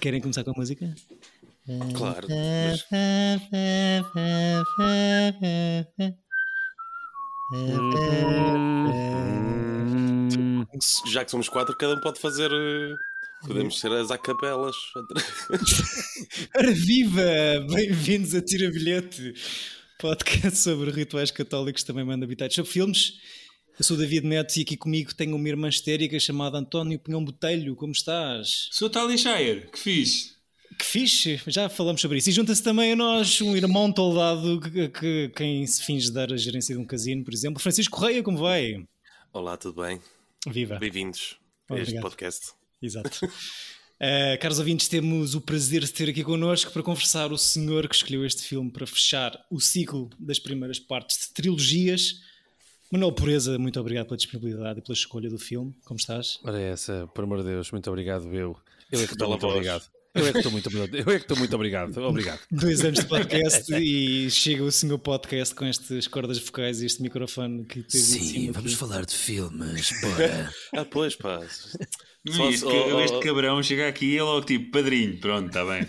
[0.00, 0.94] Querem começar com a música?
[1.96, 2.26] Claro.
[10.72, 11.12] Mas...
[11.12, 12.50] Já que somos quatro, cada um pode fazer.
[12.52, 12.94] eh,
[13.46, 14.74] Podemos ser as acapelas.
[16.74, 17.66] Viva!
[17.72, 19.32] Bem-vindos a Tira Bilhete,
[19.98, 23.12] podcast sobre rituais católicos, também manda habitados sobre filmes.
[23.78, 27.24] Eu sou o David Neto e aqui comigo tenho uma irmã histérica chamada António Pinhão
[27.24, 27.76] Botelho.
[27.76, 28.68] Como estás?
[28.72, 30.36] Sou Tali Shire, que fiz?
[30.76, 31.40] Que fixe!
[31.46, 32.28] Já falamos sobre isso.
[32.28, 36.36] E junta-se também a nós um irmão toldado que, que quem se finge dar a
[36.36, 37.62] gerência de um casino, por exemplo.
[37.62, 38.84] Francisco Correia, como vai?
[39.32, 40.00] Olá, tudo bem?
[40.48, 40.76] Viva!
[40.80, 41.36] Bem-vindos
[41.70, 42.02] a este Obrigado.
[42.02, 42.46] podcast.
[42.82, 43.26] Exato.
[43.26, 47.94] Uh, caros ouvintes, temos o prazer de ter aqui connosco para conversar o senhor que
[47.94, 52.26] escolheu este filme para fechar o ciclo das primeiras partes de trilogias.
[52.90, 55.74] Manuel Pureza, muito obrigado pela disponibilidade e pela escolha do filme.
[55.84, 56.38] Como estás?
[56.42, 58.56] Ora é essa, por amor de Deus, muito obrigado, eu.
[58.90, 59.54] Eu é que estou muito voz.
[59.54, 59.90] obrigado.
[60.14, 61.96] Eu é que estou muito, eu é que estou muito obrigado.
[61.98, 62.40] Obrigado.
[62.50, 67.02] Dois anos de podcast e chega o senhor podcast com estas cordas vocais e este
[67.02, 68.74] microfone que tens em cima aqui.
[68.74, 70.52] falar de filmes, bora.
[70.74, 71.40] Ah, pois, pá.
[72.26, 73.20] Só- este, oh, oh, este oh.
[73.20, 75.18] cabrão chega aqui e é logo tipo padrinho.
[75.18, 75.86] Pronto, está bem.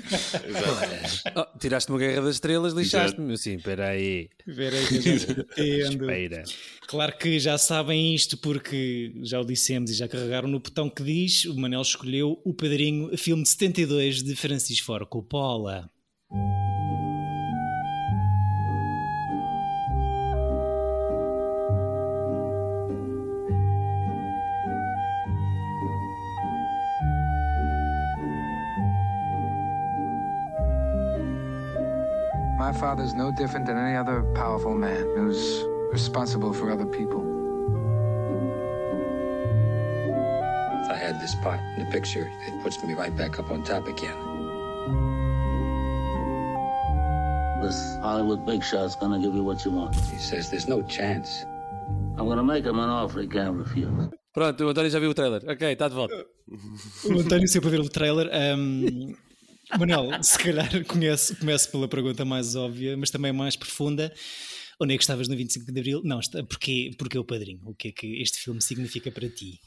[1.35, 3.37] Oh, Tiraste-me a Guerra das Estrelas, lixaste-me.
[3.37, 4.29] Sim, espera aí.
[4.47, 5.79] Ver aí.
[5.79, 6.43] Espera.
[6.87, 11.03] Claro que já sabem isto porque já o dissemos e já carregaram no botão que
[11.03, 15.89] diz o Manel escolheu O Padrinho, filme de 72 de Francis Ford Coppola.
[32.57, 37.38] My father's no different than any other powerful man who's responsible for other people.
[41.35, 44.17] In the picture, it puts me right back up on top again.
[47.61, 49.95] This Hollywood big shot's gonna give you what you want.
[50.11, 51.45] He says there's no chance.
[52.17, 54.09] I'm gonna make him an offer he can't refuse.
[54.33, 55.43] Pronto, o António já viu o trailer.
[55.47, 56.15] Ok, está de volta.
[57.05, 58.29] O António sempre ver o trailer.
[58.57, 59.13] Um,
[59.77, 64.11] Manel, se calhar conhece, começo pela pergunta mais óbvia, mas também mais profunda.
[64.81, 66.01] Onde é que estavas no 25 de Abril?
[66.03, 67.59] Não, está- porquê, porquê o Padrinho?
[67.65, 69.59] O que é que este filme significa para ti?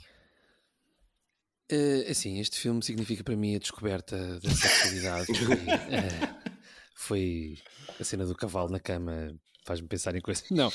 [1.68, 5.26] Eh, assim, este filme significa para mim a descoberta da sexualidade.
[5.32, 6.34] e, eh,
[6.94, 7.58] foi
[7.98, 9.34] a cena do cavalo na cama.
[9.64, 10.44] Faz-me pensar em coisas.
[10.50, 10.68] Não,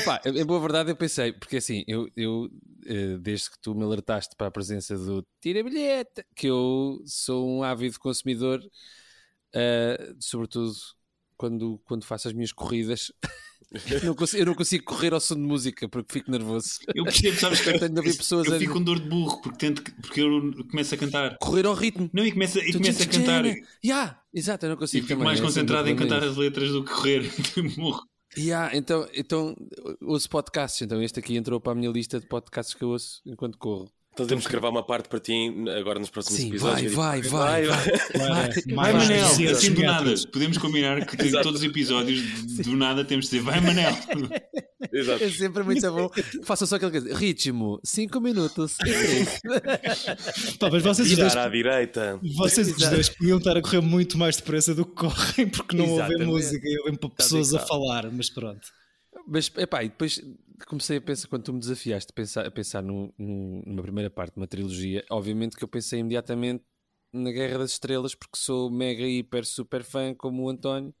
[0.00, 2.48] Opá, em boa verdade eu pensei, porque assim, eu, eu
[2.86, 7.48] eh, desde que tu me alertaste para a presença do tira bilhete, que eu sou
[7.48, 8.62] um ávido consumidor,
[9.52, 10.72] eh, sobretudo
[11.36, 13.12] quando, quando faço as minhas corridas.
[14.04, 16.78] não consigo- eu não consigo correr ao som de música porque fico nervoso.
[16.94, 19.40] Eu percebo, sabes que Tenho de ouvir pessoas eu a- fico com dor de burro
[19.42, 21.36] porque, tento, que- porque eu começo a cantar.
[21.38, 22.08] Correr ao ritmo.
[22.12, 23.44] Não, e começo, e começo a cantar.
[23.46, 26.70] E Yeah, exato, eu não consigo fico também, mais é concentrado em cantar as letras
[26.70, 27.22] do que correr.
[27.76, 28.02] burro.
[28.36, 29.56] Yeah, então, então
[30.02, 30.82] ouço podcasts.
[30.82, 33.90] Então, este aqui entrou para a minha lista de podcasts que eu ouço enquanto corro.
[34.18, 36.92] Então temos que gravar uma parte para ti agora nos próximos Sim, episódios.
[36.92, 38.18] vai, vai, vai, vai.
[38.18, 40.14] Vai, Vai, Manel, assim do 200 nada.
[40.32, 42.20] Podemos combinar que todos os episódios
[42.64, 43.96] do nada temos de dizer vai, Manel.
[44.92, 45.22] Exato.
[45.22, 46.10] É sempre muito bom.
[46.42, 47.14] Faça só aquele coisa.
[47.16, 48.76] Ritmo, 5 minutos.
[50.60, 52.20] mas vocês os dois, Virar à direita.
[52.36, 55.88] vocês os dois podiam estar a correr muito mais depressa do que correm porque não
[55.90, 58.66] ouvem música e ouvem para pessoas a falar, mas pronto.
[59.26, 60.20] Mas, epá, e depois
[60.66, 64.10] comecei a pensar, quando tu me desafiaste a pensar, a pensar num- num- numa primeira
[64.10, 66.64] parte de uma trilogia, obviamente que eu pensei imediatamente
[67.12, 70.94] na Guerra das Estrelas, porque sou mega, hiper, super fã, como o António.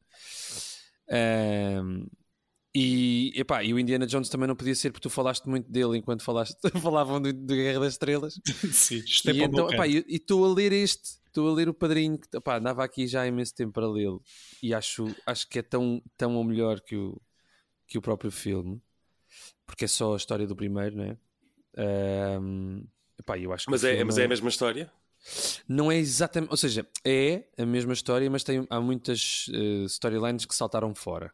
[1.10, 2.06] Ahm,
[2.74, 5.98] e, epá, e o Indiana Jones também não podia ser, porque tu falaste muito dele
[5.98, 8.40] enquanto falaste, falavam do- da Guerra das Estrelas.
[8.72, 12.18] Sim, é E então, epá, e estou a ler este, estou a ler o Padrinho,
[12.18, 14.22] que epá, andava aqui já há imenso tempo para lê-lo
[14.62, 17.20] e acho, acho que é tão, tão ou melhor que o,
[17.88, 18.80] que o próprio filme,
[19.66, 21.18] porque é só a história do primeiro, não é?
[21.76, 22.84] Ahm,
[23.18, 24.92] epá, eu acho que Mas é, mas é a mesma história?
[25.68, 30.44] não é exatamente, ou seja, é a mesma história, mas tem, há muitas eh, storylines
[30.46, 31.32] que saltaram fora.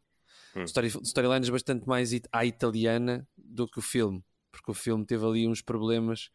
[0.57, 0.65] Hum.
[0.65, 5.25] Story, storylines bastante mais it- à italiana do que o filme, porque o filme teve
[5.25, 6.31] ali uns problemas.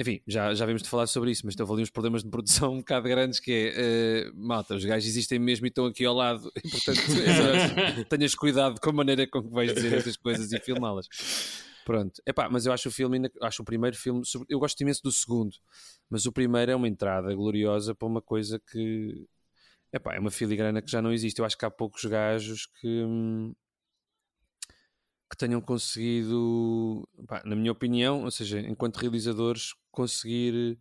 [0.00, 2.72] Enfim, já, já vimos de falar sobre isso, mas teve ali uns problemas de produção
[2.72, 6.14] um bocado grandes que é, eh, malta, os gajos existem mesmo e estão aqui ao
[6.14, 7.00] lado, e portanto
[8.08, 11.06] tenhas cuidado com a maneira com que vais dizer estas coisas e filmá-las.
[11.84, 15.12] Pronto, Epá, mas eu acho o filme, acho o primeiro filme, eu gosto imenso do
[15.12, 15.54] segundo,
[16.08, 19.26] mas o primeiro é uma entrada gloriosa para uma coisa que
[19.92, 21.38] epá, é uma filigrana que já não existe.
[21.40, 23.52] Eu acho que há poucos gajos que, hum,
[25.30, 30.78] que tenham conseguido, pá, na minha opinião, ou seja, enquanto realizadores, conseguir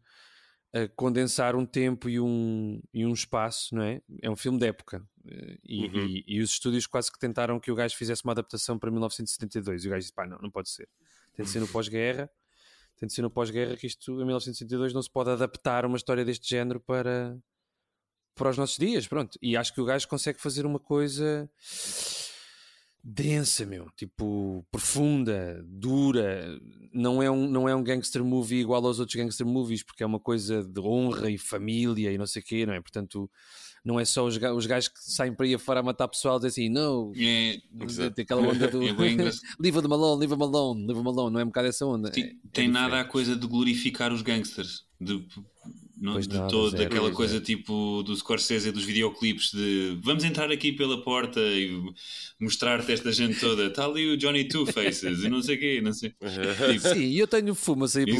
[0.73, 4.01] a condensar um tempo e um, e um espaço, não é?
[4.21, 5.03] É um filme de época.
[5.27, 6.05] Eh, E, Uhum.
[6.07, 9.83] e- e os estúdios quase que tentaram que o gajo fizesse uma adaptação para 1972.
[9.83, 10.87] E o gajo disse: pá, não, não pode ser.
[11.35, 12.29] Tem de ser no pós-guerra.
[12.97, 16.23] Tem de ser no pós-guerra que isto, em 1972, não se pode adaptar uma história
[16.25, 17.35] deste género para,
[18.35, 19.07] para os nossos dias.
[19.07, 19.37] Pronto.
[19.41, 21.49] E acho que o gajo consegue fazer uma coisa
[23.03, 26.59] densa, meu, tipo profunda, dura.
[26.91, 30.05] Não é, um, não é um gangster movie igual aos outros gangster movies, porque é
[30.05, 32.81] uma coisa de honra e família e não sei o quê, não é?
[32.81, 33.29] Portanto,
[33.85, 36.41] não é só os, os gajos que saem para aí afora a matar pessoal e
[36.41, 37.59] dizem assim, não, É,
[38.11, 38.91] tem aquela onda do É
[39.59, 42.09] leave them alone, leave them alone, leave them alone, não é um bocado essa onda.
[42.11, 44.85] Tem, É- é tem nada a coisa de glorificar os gangsters.
[44.99, 45.25] De,
[45.99, 47.15] não, Pois de nada, toda zero, aquela zero.
[47.15, 51.71] coisa tipo do Scorsese e dos videoclipes de vamos entrar aqui pela porta e
[52.39, 53.67] mostrar-te esta gente toda.
[53.67, 56.09] Está ali o Johnny Two Faces e não sei o quê, não sei.
[56.19, 58.19] Tipo, Sim, e eu tenho fumo a sair pelo.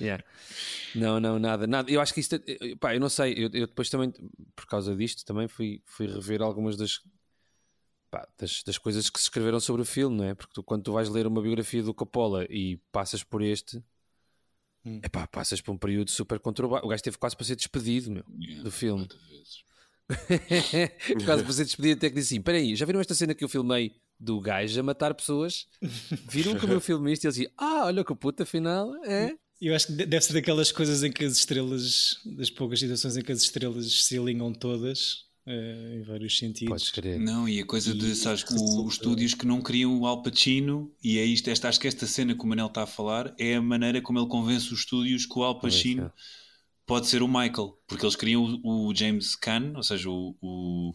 [0.00, 0.22] Yeah.
[0.94, 1.90] Não, não, nada, nada.
[1.90, 3.32] Eu acho que isto, é- pá, eu não sei.
[3.34, 4.12] Eu, eu depois também,
[4.56, 7.00] por causa disto, também fui, fui rever algumas das,
[8.10, 10.34] pá, das, das coisas que se escreveram sobre o filme, não é?
[10.34, 13.82] Porque tu, quando tu vais ler uma biografia do Coppola e passas por este,
[14.88, 15.00] Hum.
[15.02, 16.84] epá, passas por um período super conturbado.
[16.86, 19.00] O gajo teve quase para ser despedido, meu, yeah, do filme.
[19.00, 19.68] muitas vezes.
[21.24, 23.48] quase para ser despedido, até que disse assim: peraí, já viram esta cena que eu
[23.48, 25.66] filmei do gajo a matar pessoas?
[26.28, 27.24] Viram como eu filmei isto?
[27.24, 29.34] E ele dizia: ah, olha que puta, afinal, é.
[29.60, 33.16] Eu acho que de- deve ser daquelas coisas em que as estrelas, das poucas situações
[33.16, 36.68] em que as estrelas se alinham todas, em vários sentidos.
[36.68, 37.18] Podes crer.
[37.18, 40.06] Não, e a coisa de, E- sabes, que o- os estúdios que não queriam o
[40.06, 42.86] Al Pacino, e é isto, esta, acho que esta cena que o Manel está a
[42.86, 46.12] falar é a maneira como ele convence os estúdios que o Al Pacino é.
[46.86, 50.94] pode ser o Michael, porque eles queriam o, o James Caan, ou seja, o, o-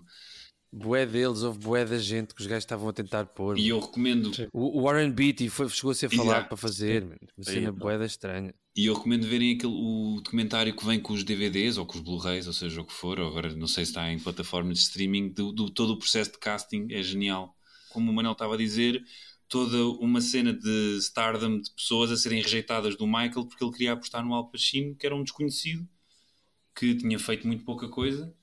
[0.76, 3.60] Bué deles, houve bué da gente que os gajos estavam a tentar pôr.
[3.60, 4.32] e eu recomendo.
[4.52, 6.48] O, o Warren Beatty foi, chegou a ser falado Exato.
[6.48, 7.04] para fazer,
[7.38, 8.52] uma cena Aí, bué da estranha.
[8.76, 12.02] E eu recomendo verem aquele, o documentário que vem com os DVDs ou com os
[12.02, 15.30] Blu-rays, ou seja, o que for, agora não sei se está em plataformas de streaming,
[15.30, 17.56] do, do- todo o processo de casting é genial.
[17.90, 19.04] Como o Manel estava a dizer,
[19.48, 23.94] toda uma cena de stardom de pessoas a serem rejeitadas do Michael porque ele queria
[23.94, 25.88] apostar no Al Pacino, que era um desconhecido,
[26.76, 28.34] que tinha feito muito pouca coisa.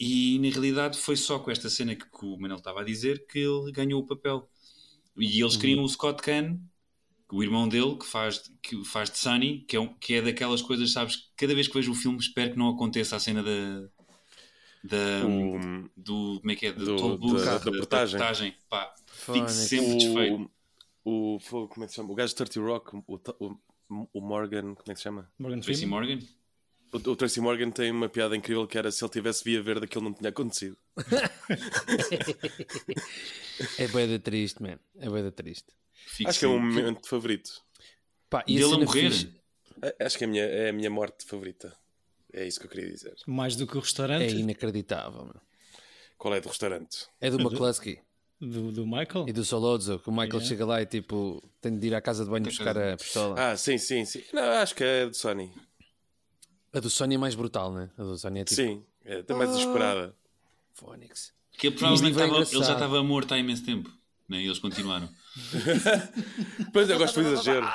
[0.00, 3.26] E na realidade foi só com esta cena que, que o Manel estava a dizer
[3.26, 4.48] que ele ganhou o papel.
[5.18, 6.60] E eles queriam o Scott Caan,
[7.36, 10.62] o irmão dele, que faz, que faz de Sunny, que é, um- que é daquelas
[10.62, 13.42] coisas, sabes, que cada vez que vejo o filme espero que não aconteça a cena
[13.42, 13.88] da.
[14.82, 16.38] da O- do.
[16.40, 16.72] Como é que é?
[16.72, 18.54] Do, do- toll booth, da- da portagem.
[18.68, 20.50] Pá, fico sempre desfeito.
[21.04, 22.12] O, o, como é que se chama?
[22.12, 23.02] O gajo de 30 Rock, o,
[23.38, 23.56] o,
[24.12, 25.30] o Morgan, como é que se chama?
[25.38, 26.00] Morgan Tracy Freeman?
[26.08, 26.26] Morgan?
[26.92, 29.84] O, o Tracy Morgan tem uma piada incrível que era se ele tivesse via verde
[29.84, 30.76] aquilo não tinha acontecido.
[33.78, 34.78] É bué da triste, man.
[34.98, 35.72] É bué da triste.
[36.06, 37.50] Fico Acho que é o meu momento favorito.
[38.28, 39.10] Pá, e a Dele a morrer?
[39.10, 39.40] fixe
[40.00, 41.74] Acho que é a minha, é a minha morte favorita.
[42.32, 43.14] É isso que eu queria dizer.
[43.26, 45.40] Mais do que o é restaurante inacreditável, meu.
[46.18, 47.06] Qual é do restaurante?
[47.20, 47.98] É do McCluskey
[48.40, 49.26] do, do Michael.
[49.28, 50.46] e do Solozzo, que o Michael Yeah.
[50.48, 53.34] chega lá e tipo tem de ir à casa de banho buscar a pistola.
[53.52, 54.22] Ah, sim, sim, sim.
[54.32, 55.52] Não, acho que é do Sony.
[56.72, 57.90] A do Sony é mais brutal, né?
[57.98, 60.14] A do Sony é tipo Sim, é até mais desesperada.
[60.74, 61.32] Phoenix.
[61.58, 63.90] Que ele provavelmente é estava- ele já estava morto há imenso tempo.
[64.30, 64.42] Né?
[64.42, 65.08] E eles continuaram.
[66.72, 67.66] Pois eu gosto do exagero.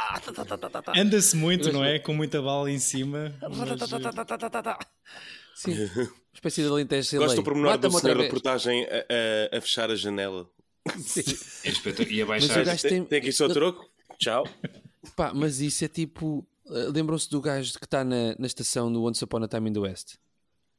[0.95, 1.99] Anda-se muito, não é?
[1.99, 3.35] Com muita bala em cima.
[5.55, 5.73] Sim.
[5.73, 8.29] Uma espécie de alentejo Gosto do pormenor do senhor da vez.
[8.31, 8.87] portagem a,
[9.53, 10.49] a- a fechar a janela.
[10.99, 11.21] Sim.
[11.63, 12.03] É.
[12.09, 12.65] E a Mas o baixar.
[12.65, 13.89] gajo Tem, tem- aqui o seu troco?
[14.19, 14.47] Tchau.
[15.15, 16.45] Pá, mas isso é tipo.
[16.69, 19.73] eh, Lembram-se do gajo que está na, na estação do Once Upon a Time in
[19.73, 20.15] the West?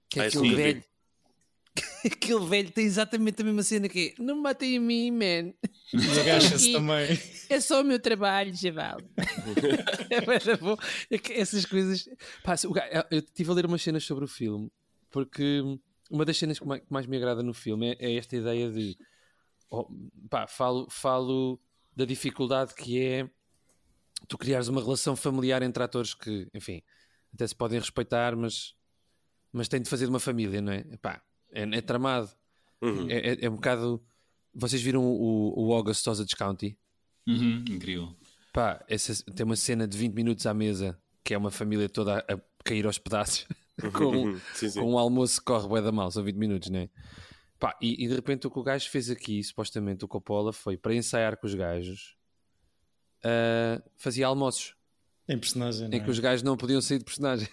[0.08, 0.84] Que é Ah, aquele velho.
[2.04, 5.52] aquele velho tem exatamente a mesma cena que é Não matem a mim, man.
[5.92, 7.18] e agacha-se também.
[7.48, 8.98] É só o meu trabalho, chaval.
[10.10, 11.16] é.
[11.16, 12.08] É essas coisas.
[12.42, 12.54] Pá,
[13.10, 14.70] eu estive a ler umas cenas sobre o filme,
[15.10, 15.62] porque
[16.10, 18.70] uma das cenas que mais, que mais me agrada no filme é, é esta ideia
[18.70, 18.96] de.
[19.70, 19.88] oh,
[20.28, 21.60] pá, falo, falo
[21.94, 23.30] da dificuldade que é
[24.28, 26.82] tu criares uma relação familiar entre atores que, enfim,
[27.32, 28.74] até se podem respeitar, mas,
[29.52, 30.84] mas têm de fazer de uma família, não é?
[31.00, 31.22] Pá,
[31.52, 32.30] é, é tramado.
[32.82, 33.08] Uhum.
[33.10, 34.02] É, é- é um bocado.
[34.54, 36.78] Vocês viram o, o August Osage County?
[37.26, 38.14] Uhum, incrível.
[38.52, 42.18] Pá, essa, tem uma cena de 20 minutos à mesa que é uma família toda
[42.18, 43.46] a, a cair aos pedaços
[43.92, 44.80] com, sim, sim.
[44.80, 46.88] com um almoço que corre bué da mal, são 20 minutos, né?
[47.58, 50.76] Pá, e, e de repente o que o gajo fez aqui, supostamente o Coppola, foi
[50.76, 52.16] para ensaiar com os gajos,
[53.24, 54.74] ah, fazia almoços
[55.28, 56.10] Em personagem, não em que é?
[56.10, 57.48] os gajos não podiam sair de personagem.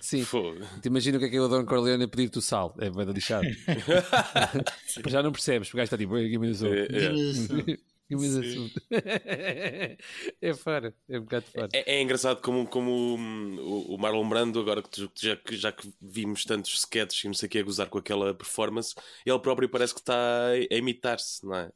[0.00, 0.58] Sim, Fogo.
[0.82, 2.90] te imagina o que é que é o Don Corleone a pedir-te o sal, é
[2.90, 3.46] bué da lixado.
[5.08, 7.90] Já não percebes, o gajo está tipo, "Oi, give me the salt." É, é.
[10.42, 11.68] É fora, é um bocado fora.
[11.72, 15.56] É, é engraçado como, como hum, o, o Marlon Brando, agora que tu- já, que-
[15.56, 18.94] já que vimos tantos sketches e não sei o que a gozar com aquela performance,
[19.24, 21.70] ele próprio parece que está a, imitar-se, não é?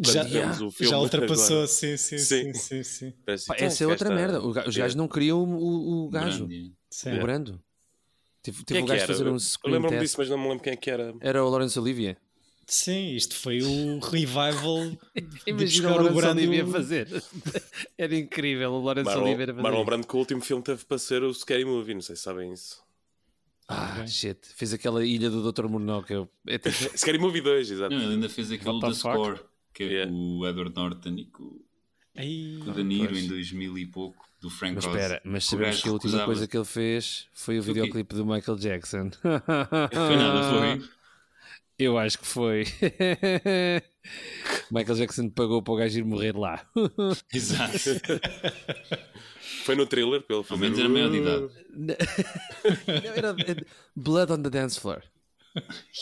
[0.00, 1.66] Já, já ultrapassou, agora.
[1.66, 2.52] sim, sim, Sim.
[2.54, 3.10] sim, sim, sim.
[3.26, 4.40] Pá, então, essa é outra merda.
[4.40, 4.80] Os É.
[4.80, 6.48] gajos não criam o, o, gajo.
[6.96, 7.18] Sim.
[7.18, 7.60] o Brando.
[8.42, 10.48] Teve, Quem teve é o que gajo fazer um Eu lembro-me disso, mas não me
[10.48, 11.14] lembro quem é que era.
[11.20, 12.16] Era o Laurence Olivier.
[12.66, 14.90] Sim, isto foi o revival.
[14.90, 17.08] de Imagina o Laurence Brando- Olivier fazer.
[17.98, 19.62] Era incrível o Laurence Marlon, Olivier a fazer.
[19.62, 19.84] Marlon.
[19.84, 22.52] Brando que o último filme teve para ser o Scary Movie, não sei se sabem
[22.52, 22.82] isso.
[23.68, 24.08] Ah, Ok.
[24.08, 24.38] shit.
[24.54, 25.66] Fez aquela ilha do Dr.
[26.10, 26.28] Eu...
[26.46, 27.94] é tipo- Scary Movie 2, exato.
[27.94, 28.92] Não, ele ainda fez aquele the?
[28.94, 29.40] Score,
[29.72, 30.12] que é Yeah.
[30.12, 31.60] com o Edward Norton e com
[32.16, 33.24] Ai, o De Niro pois.
[33.24, 34.94] em 2000 e pouco, do Frank Mas Oz.
[34.94, 36.26] espera, mas sabemos que a última recusava.
[36.26, 39.10] coisa que ele fez foi o Foi videoclipe do Michael Jackson.
[39.10, 40.88] Foi nada, foi.
[41.78, 42.64] Eu acho que foi.
[44.70, 46.64] Michael Jackson pagou para o gajo ir morrer lá.
[47.32, 47.78] Exato.
[49.64, 51.48] Foi no thriller, pelo Ao menos era maior de idade.
[51.74, 51.94] Não,
[53.16, 53.34] era
[53.96, 55.02] Blood on the Dance Floor.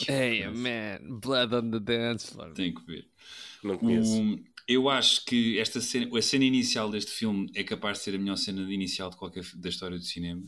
[0.09, 2.53] Hey man, Blood on the Dance Floor.
[2.53, 3.07] Tem que ver.
[3.63, 4.21] Não conheço.
[4.21, 4.39] O-
[4.69, 8.19] eu acho que esta cena, a cena inicial deste filme é capaz de ser a
[8.19, 10.43] melhor cena inicial de qualquer da história do cinema.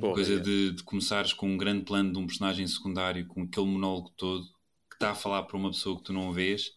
[0.00, 0.38] Porra, coisa é.
[0.38, 4.44] de, de começares com um grande plano de um personagem secundário, com aquele monólogo todo,
[4.90, 6.72] que está a falar para uma pessoa que tu não vês,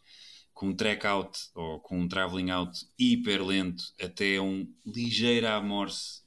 [0.54, 6.22] com um track out ou com um travelling out hiper lento até um ligeiro amorce.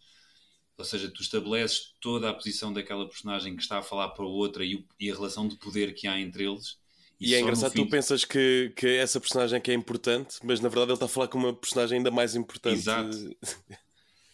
[0.77, 4.65] Ou seja, tu estabeleces toda a posição daquela personagem que está a falar para outra
[4.65, 6.77] e, e a relação de poder que há entre eles.
[7.25, 10.69] E é no engraçado, tu pensas que, que essa personagem que é importante, mas na
[10.69, 12.75] verdade ele está a falar com uma personagem ainda mais importante.
[12.77, 13.11] Exato.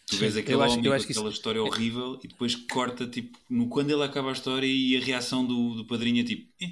[0.07, 2.53] Tu vês aquele Eu acho- homem eu com acho que aquela história horrível e depois
[2.53, 6.25] corta, tipo, no, quando ele acaba a história e a reação do, do padrinho é
[6.25, 6.67] tipo, eh,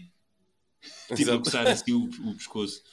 [1.15, 2.83] tipo a coçar assim o, o pescoço.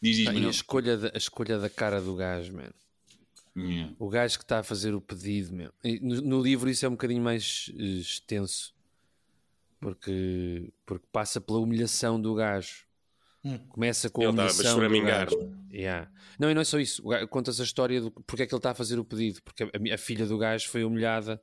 [0.00, 2.70] Diz, diz, Ah, e a escolha, da, a escolha da cara do gajo, man.
[3.56, 3.92] Yeah.
[3.98, 5.72] O gajo que está a fazer o pedido, meu.
[6.00, 8.72] No, no livro isso é um bocadinho mais eh, extenso.
[9.80, 12.84] Porque, porque passa pela humilhação do gajo.
[13.42, 13.58] Hum.
[13.70, 15.24] Começa com a Ele a humilhação do choramingar.
[15.30, 15.50] gajo.
[15.72, 16.10] Yeah.
[16.38, 17.02] Não, e não é só isso.
[17.04, 19.40] O gajo- Conta-se a história do porque é que ele está a fazer o pedido.
[19.42, 21.40] Porque a, a filha do gajo foi humilhada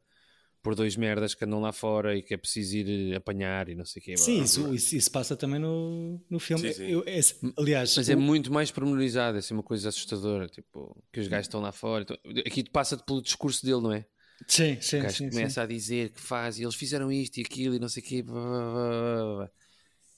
[0.62, 3.76] por dois merdas que andam lá fora e que é preciso ir eh, apanhar e
[3.76, 4.18] não sei o quê.
[4.18, 6.68] Sim, isso, isso, isso passa também no, no filme.
[6.68, 6.92] Sim, sim.
[6.92, 11.02] Eu- esse- aliás, Mas é o- muito mais pormenorizado, é assim uma coisa assustadora, tipo,
[11.12, 12.04] que os gajos estão lá fora.
[12.04, 14.06] então- aqui passa pelo discurso dele, não é?
[14.48, 17.42] Sim, sim, O gajo sim, começa a dizer que faz e eles fizeram isto e
[17.42, 18.24] aquilo e não sei o quê.
[18.24, 19.52] blá, blá, blá.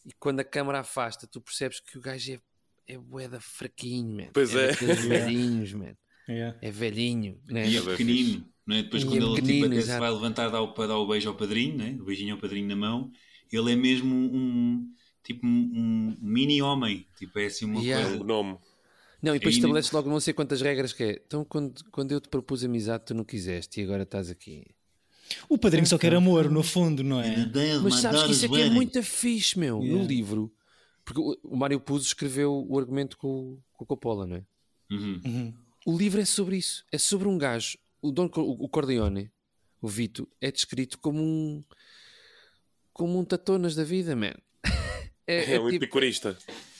[0.05, 2.33] E quando a câmara afasta, tu percebes que o gajo
[2.87, 4.33] é, é boeda fraquinho, man.
[4.33, 4.69] Pois é.
[4.69, 5.95] daqueles velhinhos, man.
[6.27, 6.33] sim.
[6.35, 6.53] Yeah.
[6.61, 7.69] É velhinho, né?
[7.69, 8.83] E é pequenino, não é?
[8.83, 9.97] Depois E quando é ele tipo, pequenino, até se exato.
[9.97, 11.97] vai levantar o- para dar o beijo ao padrinho, né?
[11.99, 13.11] o beijinho ao padrinho na mão,
[13.51, 18.03] ele é mesmo um tipo um, um mini homem, tipo é assim uma Yeah.
[18.03, 18.17] coisa.
[18.21, 18.57] O nome.
[19.21, 21.21] Não, e depois Ainda- estabeleces logo não sei quantas regras que é.
[21.25, 24.65] Então, quando, quando eu te propus amizade, tu não quiseste e agora estás aqui.
[25.47, 27.35] O padrinho só quer amor, no fundo, não é?
[27.83, 29.77] Mas sabes que isso é que é muito fixe, meu.
[29.79, 30.07] No Yeah.
[30.07, 30.51] livro.
[31.05, 34.43] Porque o, o Mário Puzo escreveu o argumento com, o- com o Coppola, não é?
[34.91, 35.21] Uhum.
[35.25, 35.53] Uhum.
[35.85, 36.83] O livro é sobre isso.
[36.91, 37.77] É sobre um gajo.
[38.01, 39.29] O, Don, Co- o Corleone,
[39.81, 41.63] o Vito, é descrito como um.
[42.93, 44.33] como um tatonas da vida, man.
[45.27, 46.35] É, É, é um tipo- epicurista.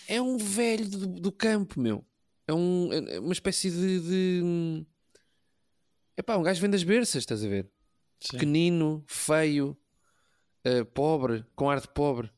[0.08, 2.03] é um velho do, do campo, meu.
[2.50, 4.00] É, um, é uma espécie de.
[4.00, 4.86] de...
[6.18, 7.70] É pá, um gajo vem das berças, estás a ver?
[8.20, 9.77] Sim, Pequenino, feio,
[10.63, 12.29] eh, pobre, com ar de pobre.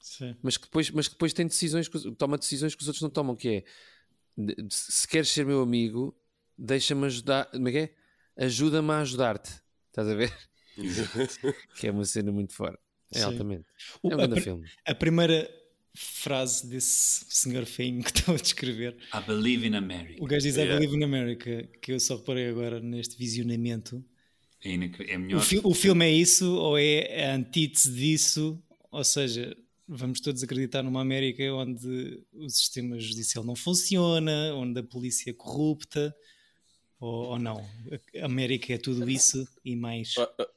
[0.00, 0.34] sim.
[0.42, 3.10] mas que depois, mas que depois tem decisões que, toma decisões que os outros não
[3.10, 3.64] tomam, que é
[4.70, 6.16] se queres ser meu amigo,
[6.56, 7.94] deixa-me ajudar, como é que é?
[8.44, 9.50] Ajuda-me a ajudar-te.
[9.88, 10.32] Estás a ver?
[11.78, 12.78] que é uma cena muito fora.
[13.12, 13.24] É Sim.
[13.24, 13.66] altamente.
[14.02, 14.66] O- É um a, grande pri- filme.
[14.86, 15.50] a primeira
[15.96, 20.22] frase desse senhor feinho que estava a descrever, I believe in America.
[20.22, 20.78] o gajo diz I Yeah.
[20.78, 24.04] believe in America, que eu só reparei agora neste visionamento.
[24.64, 25.40] É, é O, melhor.
[25.42, 28.62] fi- o filme é isso ou é a antítese disso?
[28.90, 34.82] Ou seja, vamos todos acreditar numa América onde o sistema judicial não funciona, onde a
[34.82, 36.14] polícia é corrupta,
[36.98, 37.58] ou, ou não?
[38.20, 40.14] A América é tudo isso e mais.
[40.18, 40.48] Ah, ah,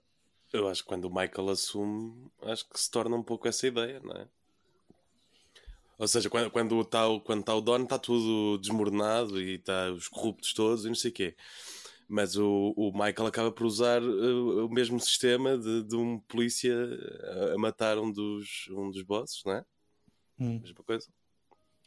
[0.53, 3.99] Eu acho que quando o Michael assume, acho que se torna um pouco essa ideia,
[3.99, 4.27] não é?
[5.99, 9.91] Ou seja, quando, quando está o, quando está o Don, está tudo desmoronado e está
[9.91, 11.35] os corruptos todos e não sei o quê.
[12.07, 16.73] Mas o, o Michael acaba por usar uh, o mesmo sistema de, de um polícia
[17.51, 19.65] a, a matar um dos, um dos bosses, não é?
[20.39, 20.59] Hum.
[20.63, 21.07] Mesma coisa.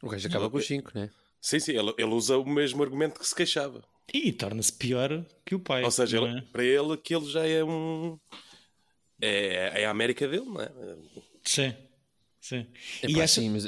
[0.01, 1.09] O gajo acaba com os 5, né?
[1.41, 3.83] Sim, sim, ele, ele usa o mesmo argumento que se queixava.
[4.13, 5.83] E torna-se pior que o pai.
[5.83, 6.41] Ou seja, não ele- é?
[6.51, 8.17] para ele aquilo já é um.
[9.21, 10.71] É, é a América dele, não é?
[11.43, 11.75] Sim,
[12.39, 12.67] sim.
[13.01, 13.65] Epá, E acha- sim, mas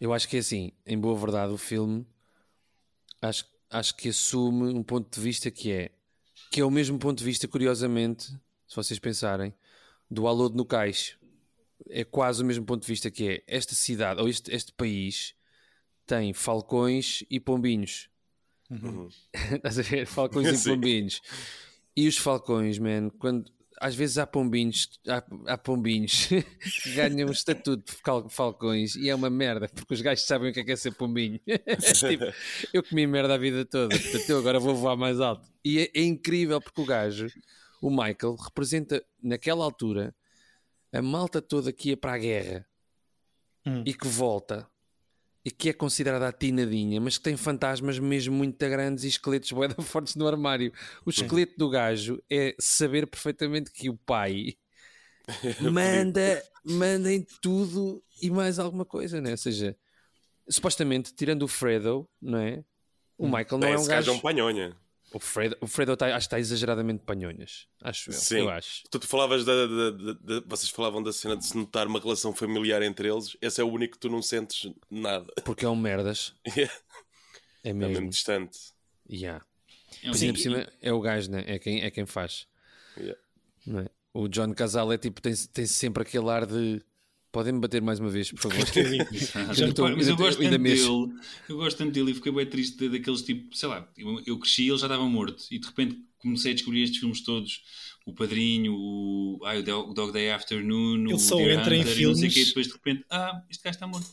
[0.00, 2.06] eu acho que é assim, em boa verdade, o filme
[3.20, 5.90] acho, acho que assume um ponto de vista que é
[6.50, 8.26] que é o mesmo ponto de vista, curiosamente,
[8.66, 9.54] se vocês pensarem,
[10.10, 11.16] do Alô no Cais.
[11.88, 15.34] É quase o mesmo ponto de vista que é esta cidade ou este, este país
[16.06, 18.10] tem falcões e pombinhos.
[19.52, 20.06] Estás a ver?
[20.06, 21.22] Falcões e pombinhos.
[21.96, 26.26] E os falcões, man, quando às vezes há pombinhos, há, há pombinhos
[26.82, 30.50] que ganham o estatuto de fal- falcões e é uma merda, porque os gajos sabem
[30.50, 31.40] o que é, que é ser pombinho.
[32.08, 32.24] Tipo,
[32.74, 35.50] eu comi merda a vida toda, portanto eu agora vou voar mais alto.
[35.64, 37.26] E é, é incrível porque o gajo,
[37.80, 40.14] o Michael, representa naquela altura
[40.92, 42.66] a malta toda que ia para a guerra
[43.66, 43.82] Hum.
[43.86, 44.66] e que volta
[45.44, 49.68] e que é considerada atinadinha, mas que tem fantasmas mesmo muito grandes e esqueletos bué
[49.74, 50.72] da fortes no armário.
[51.04, 54.54] O esqueleto do gajo é saber perfeitamente que o pai
[55.72, 59.30] manda, manda em tudo e mais alguma coisa, né?
[59.32, 59.76] Ou seja,
[60.48, 62.64] supostamente, tirando o Fredo, não é?
[63.16, 64.10] O Michael não é um Esse gajo gajo.
[64.10, 64.76] é um panhonha.
[65.12, 67.66] O Fredo, o Fredo tá, acho que está exageradamente panhonhas.
[67.82, 68.14] Acho eu.
[68.14, 68.38] Sim.
[68.40, 68.84] Eu acho.
[68.90, 71.98] Tu, tu falavas da, da- da- da- Vocês falavam da cena de se notar uma
[71.98, 73.36] relação familiar entre eles.
[73.42, 75.32] Esse é o único que tu não sentes nada.
[75.44, 76.34] Porque é um merdas.
[76.46, 76.68] é
[77.64, 78.08] É mesmo mesmo.
[78.10, 78.58] distante.
[79.10, 79.44] Yeah.
[80.04, 81.42] É um por cima é o gajo, né?
[81.46, 82.46] é, quem, é quem faz.
[82.96, 83.20] Yeah.
[83.66, 83.86] Não é?
[84.14, 86.80] O John Casal é tipo, tem, tem sempre aquele ar de
[87.32, 88.58] podem-me bater mais uma vez, por favor.
[89.54, 90.80] Já Eu tô- mas eu gosto tanto dele,
[91.48, 94.62] eu gosto tanto dele e fiquei bem triste daqueles tipo, sei lá, eu, eu cresci
[94.68, 95.44] ele já estava morto.
[95.50, 97.62] E de repente comecei a descobrir estes filmes todos,
[98.06, 99.62] o Padrinho, o, ai, o
[99.94, 102.34] Dog Day Afternoon, Ele o só Deer entra em Hunter e não sei o quê,
[102.34, 104.06] filmes- depois de repente, ah, este gajo está morto.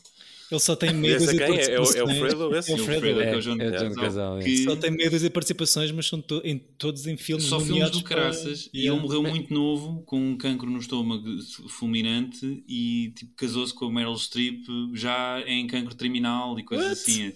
[0.50, 1.74] Ele só tem meia Esse dúzia é de quem?
[1.74, 2.18] É o- é o participações.
[2.18, 2.70] Fredo, esse?
[2.70, 3.20] É É o o Fredo.
[3.20, 4.42] É, que é o John, é Casal, é.
[4.42, 7.60] que Só tem meia dúzia de participações, mas são to- em, todos em filmes só
[7.60, 8.98] filmes do para- caraças e Yeah.
[8.98, 11.26] ele morreu muito novo com um cancro no estômago
[11.68, 14.64] fulminante e tipo casou-se com a Meryl Streep
[14.94, 17.00] já em cancro terminal e coisas What?
[17.10, 17.32] assim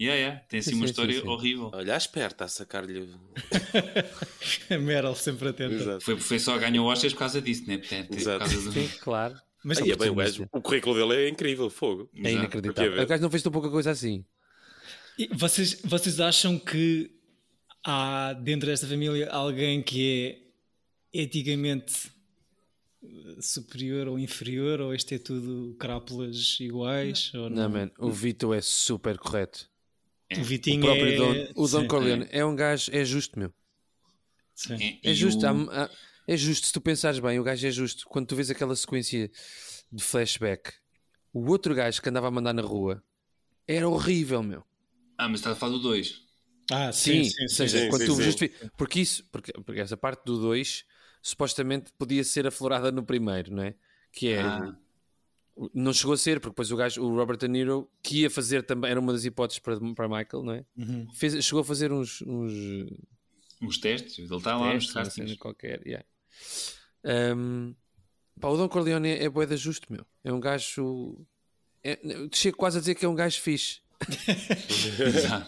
[0.00, 0.40] yeah, yeah.
[0.48, 1.28] tem assim Sim, uma sim, história sim, sim.
[1.28, 3.08] horrível Olha, esperta a sacar-lhe.
[4.70, 5.74] A Meryl sempre atenta.
[5.74, 6.04] Exato.
[6.04, 7.78] foi, foi só ganhou Oscars por causa disso né?
[7.78, 8.38] Portanto, por Exato.
[8.40, 8.72] causa do...
[8.72, 9.34] Sim, claro.
[9.68, 12.08] Mas Aí é bem, o, gajo, o currículo dele é incrível, fogo.
[12.14, 12.36] É Exato.
[12.36, 12.90] inacreditável.
[12.92, 14.24] Porque, O gajo não fez tão pouca coisa assim.
[15.18, 17.10] E vocês, vocês acham que
[17.84, 20.40] há dentro desta família alguém que
[21.12, 22.12] é eticamente
[23.40, 24.80] superior ou inferior?
[24.80, 27.32] Ou isto é tudo crápulas iguais?
[27.34, 27.70] Ou Não, não?
[27.70, 29.68] man, o Vito é super correto.
[30.36, 31.16] O O Vitinho próprio é...
[31.16, 33.52] Don, o Don sim, Corleone é um gajo, é justo, meu.
[34.54, 34.98] sim.
[35.02, 35.90] É, É justo, o- há- há-
[36.26, 38.06] é justo se tu pensares bem, o gajo é justo.
[38.08, 39.30] Quando tu vês aquela sequência
[39.92, 40.72] de flashback,
[41.32, 43.02] o outro gajo que andava a mandar na rua
[43.66, 44.64] era horrível, meu.
[45.18, 46.22] ah mas está a falar do 2
[46.70, 48.22] Ah, Sim, sim, sim, ou sim, seja, sim, quando sim, tu sim.
[48.22, 50.84] justifi- Porque isso, porque, porque essa parte do 2
[51.22, 53.74] supostamente podia ser aflorada no primeiro, não é?
[54.12, 54.40] Que é.
[54.40, 54.76] Ah.
[55.72, 58.62] Não chegou a ser, porque depois o gajo, o Robert De Niro, que ia fazer
[58.62, 60.64] também, era uma das hipóteses para, para Michael, não é?
[60.76, 61.10] Uhum.
[61.14, 62.52] Fez, chegou a fazer uns, uns
[63.62, 65.80] os testes ele está lá nos testes, uma castings cena qualquer.
[65.86, 66.06] Yeah.
[67.04, 67.74] Um,
[68.40, 70.06] pá, o Don Corleone é, é boeda justo, meu.
[70.24, 71.24] É um gajo.
[71.82, 71.98] É,
[72.32, 73.80] chego quase a dizer que é um gajo fixe.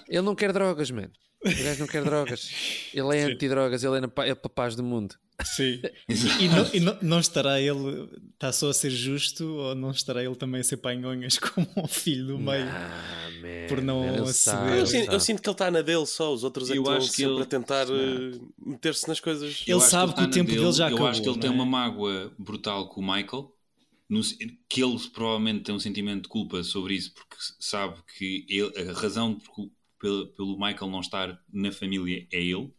[0.08, 1.12] Ele não quer drogas, mano.
[1.44, 2.50] O gajo não quer drogas.
[2.94, 5.16] Ele é anti-drogas, ele é, na, é paz do mundo.
[5.44, 5.80] Sim.
[6.40, 10.22] E, não, e não- não estará ele, está só a ser justo ou não estará
[10.24, 12.66] ele também a ser panhonhas como o filho do meio?
[12.68, 14.34] Ah, man, Por não aceder.
[14.34, 16.78] sabe, Eu, sinto, eu sinto que ele está na dele só, os outros é que
[16.78, 19.62] Eu estão que sempre ele- a tentar eh, meter-se nas coisas.
[19.64, 21.50] Ele Eu sabe ele que o tempo dele já Eu acabou, acho que ele tem
[21.50, 21.52] é?
[21.52, 23.54] uma mágoa brutal com o Michael,
[24.08, 24.20] no
[24.68, 28.92] que ele provavelmente tem um sentimento de culpa sobre isso, porque sabe que ele- a
[28.92, 29.70] razão por-
[30.00, 32.72] pelo, pelo Michael não estar na família é ele.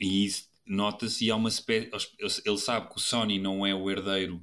[0.00, 1.90] E isso nota-se e há uma espécie.
[2.44, 4.40] Ele sabe que o Sony não é o herdeiro.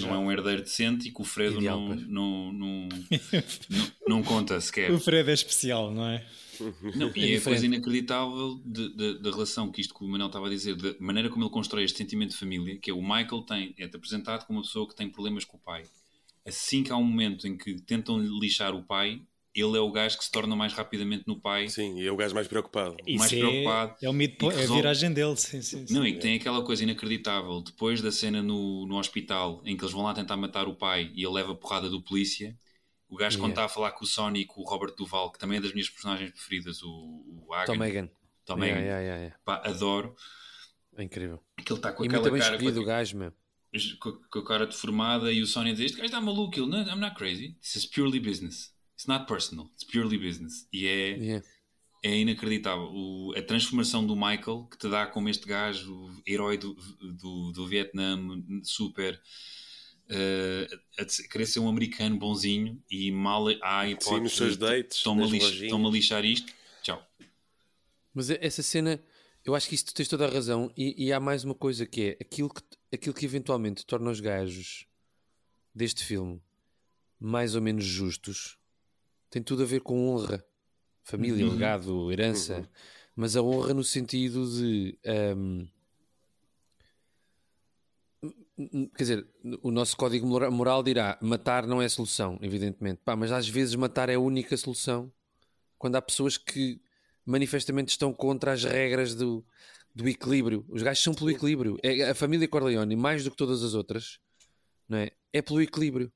[0.00, 4.22] Não é um herdeiro decente e que o Fredo Ideal, não, não, não, não, não
[4.22, 4.90] conta sequer.
[4.92, 6.26] O Fred é especial, não é?
[6.94, 10.48] Não, É e é a coisa inacreditável da relação que isto que o Manuel estava
[10.48, 13.42] a dizer, da maneira como ele constrói este sentimento de família, que é o Michael
[13.42, 15.84] tem, é apresentado como uma pessoa que tem problemas com o pai.
[16.44, 19.22] Assim que há um momento em que tentam lixar o pai,
[19.54, 21.68] ele é o gajo que se torna mais rapidamente no pai.
[21.68, 22.96] Sim, e é o gajo mais preocupado.
[23.18, 25.86] Mais é, preocupado é, o que é a viragem dele, sim, sim.
[25.86, 25.94] sim.
[25.94, 27.60] Não, e que tem aquela coisa inacreditável.
[27.60, 31.10] Depois da cena no, no hospital em que eles vão lá tentar matar o pai
[31.14, 32.56] e ele leva a porrada do polícia,
[33.08, 33.62] o gajo quando Yeah.
[33.62, 35.72] está a falar com o Sony e com o Robert Duval, que também é das
[35.72, 38.08] minhas personagens preferidas, o, o Tom Hagen.
[38.44, 39.36] Tom Yeah, Hagen, yeah, yeah, yeah.
[39.44, 40.14] pá, adoro.
[40.96, 41.42] É incrível.
[41.64, 43.32] que ele está com E aquela muito bem cara escolhido o com, gajo, meu.
[44.00, 46.56] com, com a cara deformada e o Sony diz: Este gajo está maluco.
[46.56, 47.54] Ele, não, I'm not crazy.
[47.60, 48.72] This is purely business.
[49.00, 49.70] It's not personal.
[49.72, 50.68] It's purely business.
[50.70, 51.46] E é, Yeah.
[52.02, 52.84] é inacreditável.
[52.92, 57.66] O- a transformação do Michael que te dá como este gajo, herói do, do, do
[57.66, 58.18] Vietnã,
[58.62, 59.18] super
[60.10, 64.98] eh, a querer ser um americano bonzinho e mal há a Sim, hipótese nos dates,
[64.98, 65.62] estão-me a, nas lix- lojinhas.
[65.64, 67.02] estão-me a lixar isto, tchau.
[68.12, 69.02] Mas essa cena,
[69.46, 70.70] eu acho que isso tu tens toda a razão.
[70.76, 72.60] E, e há mais uma coisa que é aquilo que,
[72.92, 74.84] aquilo que eventualmente torna os gajos
[75.74, 76.42] deste filme
[77.18, 78.58] mais ou menos justos
[79.30, 80.44] tem tudo a ver com honra,
[81.02, 81.52] família, Uhum.
[81.52, 82.68] legado, herança.
[83.16, 84.98] Mas a honra no sentido de.
[85.06, 85.66] ahm,
[88.94, 89.26] Quer dizer,
[89.62, 93.00] o nosso código mora- moral dirá matar não é solução, evidentemente.
[93.02, 95.10] Pá, mas às vezes matar é a única solução
[95.78, 96.78] quando há pessoas que
[97.24, 99.42] manifestamente estão contra as regras do,
[99.94, 100.66] do equilíbrio.
[100.68, 101.78] Os gajos são pelo equilíbrio.
[101.82, 104.18] É, a família Corleone, mais do que todas as outras,
[104.86, 105.10] não é?
[105.32, 106.12] é pelo equilíbrio.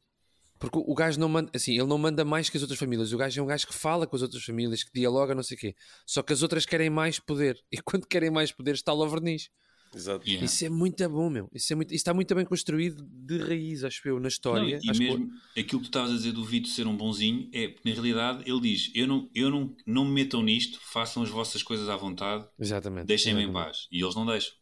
[0.71, 3.13] Porque o gajo não manda, assim, ele não manda mais que as outras famílias.
[3.13, 5.57] O gajo é um gajo que fala com as outras famílias, que dialoga, não sei
[5.57, 5.75] o quê.
[6.07, 7.59] Só que as outras querem mais poder.
[7.73, 9.49] E quando querem mais poder, está lá o verniz.
[9.95, 10.27] Exato.
[10.27, 10.45] Yeah.
[10.45, 11.49] Isso é muito bom, meu.
[11.55, 14.81] Isso, é muito, isso está muito bem construído de raiz, acho eu, na Não, história.
[14.83, 17.49] e Acho que- mesmo aquilo que tu estavas a dizer do Vito ser um bonzinho
[17.53, 21.23] é porque na realidade ele diz: Eu não, eu não, não me metam nisto, façam
[21.23, 23.07] as vossas coisas à vontade, Exatamente.
[23.07, 23.87] deixem-me em paz.
[23.93, 24.53] E eles não deixam.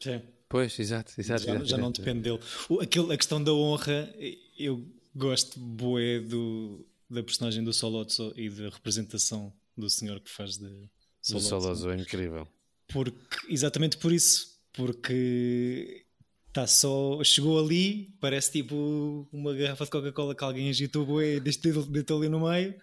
[0.00, 0.22] Sim.
[0.48, 1.42] Pois, exato, exato.
[1.44, 2.00] já, exato, já não exato.
[2.00, 2.38] depende dele.
[2.68, 4.14] O, aquele, a questão da honra,
[4.56, 10.56] eu gosto bué do, da personagem do Solozzo e da representação do senhor que faz
[10.56, 10.88] de
[11.30, 11.90] Do Solozzo.
[11.90, 12.46] É incrível.
[12.88, 16.06] Porque, exatamente por isso, porque
[16.48, 21.40] está só, chegou ali, parece tipo uma garrafa de Coca-Cola que alguém agitou bué e
[21.40, 22.74] deitou ali no meio,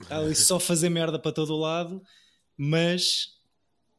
[0.00, 2.02] está ali só a fazer merda para todo o lado,
[2.56, 3.33] mas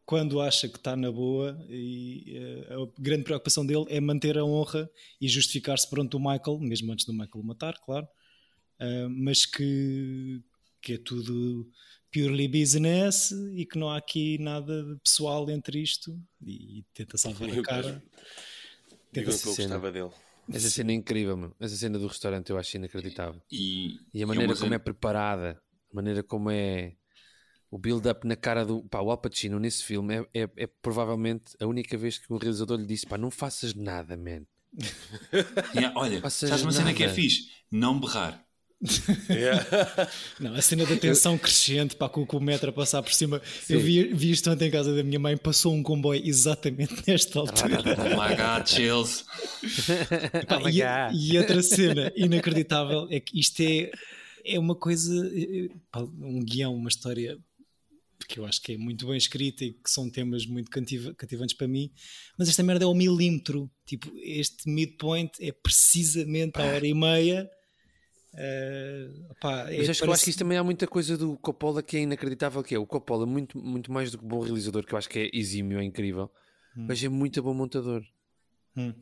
[0.06, 4.46] quando acha que está na boa, e eh, a grande preocupação dele é manter a
[4.46, 4.90] honra
[5.20, 8.08] e justificar-se perante o Michael, mesmo antes do Michael o matar, claro,
[8.80, 10.42] ah, mas que,
[10.82, 11.68] que é tudo
[12.12, 17.50] purely business e que não há aqui nada de pessoal entre isto e, tenta salvar
[17.50, 18.04] a cara.
[19.12, 19.78] Digam que eu cena.
[19.78, 20.12] gostava dele.
[20.50, 21.56] Essa cena é incrível, meu.
[21.60, 23.42] Essa cena do restaurante eu acho inacreditável.
[23.52, 25.60] E, E a é maneira como é preparada,
[25.92, 26.96] a maneira como é
[27.70, 28.82] o build-up na cara do.
[28.84, 32.38] Pá, o Al Pacino nesse filme é, é, é provavelmente a única vez que um
[32.38, 34.44] realizador lhe disse: pá, não faças nada, man.
[35.74, 37.50] Yeah, olha, Faças sabes uma cena que é fixe?
[37.72, 38.46] Não berrar.
[39.30, 39.66] Yeah.
[40.40, 43.42] Não, a cena da tensão crescente para com, com o metro a passar por cima.
[43.70, 47.40] Eu vi, vi isto ontem em casa da minha mãe, passou um comboio exatamente nesta
[47.40, 47.80] altura.
[47.82, 49.26] Oh my god, chills.
[50.48, 51.14] Pá, Oh my e, God.
[51.14, 53.92] e outra cena inacreditável é que isto é,
[54.44, 57.40] é uma coisa, eh, pá, um guião, uma história
[58.28, 61.56] que eu acho que é muito bem escrita e que são temas muito cativa- cativantes
[61.56, 61.92] para mim,
[62.38, 63.70] mas esta merda é ao milímetro.
[63.86, 67.50] Tipo, este midpoint é precisamente a hora e meia.
[69.40, 71.38] Pá, é- Mas acho que eu acho parece- que isto também há muita coisa do
[71.38, 74.86] Coppola que é inacreditável, que é o Coppola, muito, muito mais do que bom realizador,
[74.86, 76.30] que eu acho que é exímio, é incrível.
[76.78, 78.04] O gajo é muito bom montador.
[78.76, 78.94] Hum.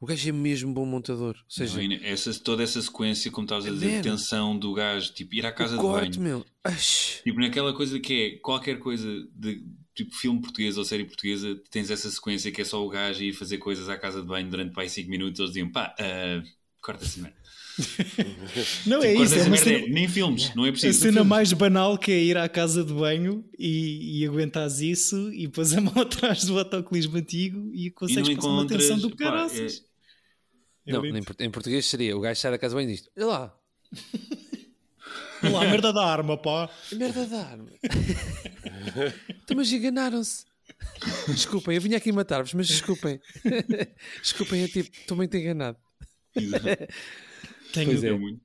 [0.00, 1.36] O gajo é mesmo bom montador.
[1.36, 4.02] Ou seja, Não, e essa, toda essa sequência, como estavas a dizer, de Man.
[4.02, 6.22] tensão do gajo, tipo, ir à casa o de corte, banho.
[6.36, 6.46] meu.
[6.64, 7.20] Ash.
[7.22, 9.62] Tipo, naquela coisa que é qualquer coisa de
[9.94, 13.34] tipo filme português ou série portuguesa, tens essa sequência que é só o gajo ir
[13.34, 15.38] fazer coisas à casa de banho durante pá, 5 minutos.
[15.38, 16.42] Eles diziam, pá, ah,
[16.80, 17.36] corta essa merda.
[18.86, 19.64] Não é Tipo, isso, corta é uma merda.
[19.64, 20.98] cena, é- Nem filmes, não é a preciso.
[21.00, 25.46] cena mais banal que é ir à casa de banho e, e aguentares isso e
[25.46, 28.82] depois a mão atrás do autocolismo antigo e E consegues não passar uma encontras.
[28.82, 29.58] tensão do pá, caraças.
[29.58, 29.89] é- É
[30.92, 33.26] Não, em, port- em português seria o gajo sai da casa bem e diz: Olha
[33.26, 33.58] lá,
[35.42, 36.68] Olha lá, merda da arma, pá.
[36.92, 37.70] merda da arma.
[39.30, 40.44] então, mas enganaram-se.
[41.28, 43.20] Desculpem, eu vinha aqui matar-vos, mas desculpem.
[44.22, 45.78] desculpem, é tipo, estou muito enganado.
[47.72, 48.12] Tenho, Pois é.
[48.12, 48.40] muito-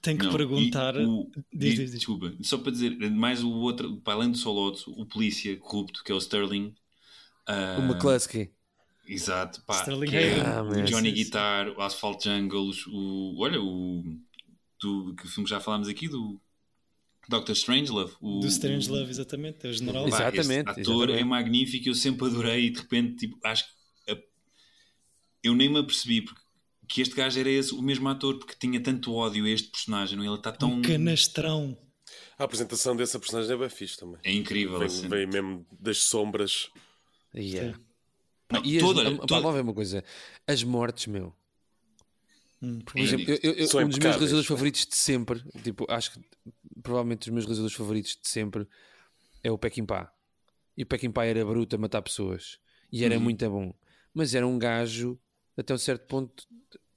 [0.00, 0.96] tenho que Não, perguntar.
[0.96, 1.90] o- Diz, diz- diz.
[1.92, 6.10] Desculpa, só para dizer, mais o outro, para além do Solotso, o polícia corrupto, que
[6.10, 6.74] é o Sterling.
[7.46, 8.50] ah, O McCluskey.
[9.06, 9.80] Exato, pá.
[9.80, 10.40] Sterling que é.
[10.40, 10.82] Ah, o.
[10.84, 11.14] Johnny sim.
[11.16, 13.36] Guitar, o Asphalt Jungles, o.
[13.40, 14.02] Olha, o.
[14.80, 16.40] Do que filme já falámos aqui, do
[17.28, 18.14] Doctor Strangelove.
[18.20, 20.08] O, Do Strange Love, exatamente, é o general.
[20.08, 21.18] Pá, Exatamente, ator exatamente.
[21.20, 24.12] é magnífico, eu sempre adorei e de repente, tipo, acho que.
[24.12, 24.18] a-
[25.44, 26.40] Eu nem me apercebi porque,
[26.88, 30.16] que este gajo era esse, o mesmo ator, porque tinha tanto ódio a este personagem,
[30.16, 30.28] não é?
[30.28, 30.72] Ele está tão.
[30.72, 31.78] Um canastrão.
[32.38, 34.18] A apresentação dessa personagem é bem fixe também.
[34.24, 34.78] É incrível.
[34.78, 35.08] Vem, assim.
[35.08, 36.70] vem mesmo das sombras.
[37.34, 37.78] Yeah.
[38.52, 40.04] Não, E as, toda- a- pá, toda- vamos ver uma coisa:
[40.46, 41.34] as mortes, meu.
[42.62, 42.78] Hum.
[42.80, 46.20] Por exemplo, eu- eu- eu- um dos meus realizadores favoritos de sempre, tipo, acho que
[46.82, 48.66] provavelmente os meus realizadores favoritos de sempre
[49.42, 50.12] é o Peckinpah.
[50.76, 52.58] E o Peckinpah era bruto a matar pessoas
[52.90, 53.22] e era Uhum.
[53.22, 53.74] muito bom,
[54.14, 55.18] mas era um gajo
[55.56, 56.44] até um certo ponto,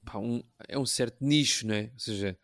[0.04, 1.90] pá, um- é um certo nicho, não é?
[1.92, 2.38] Ou seja,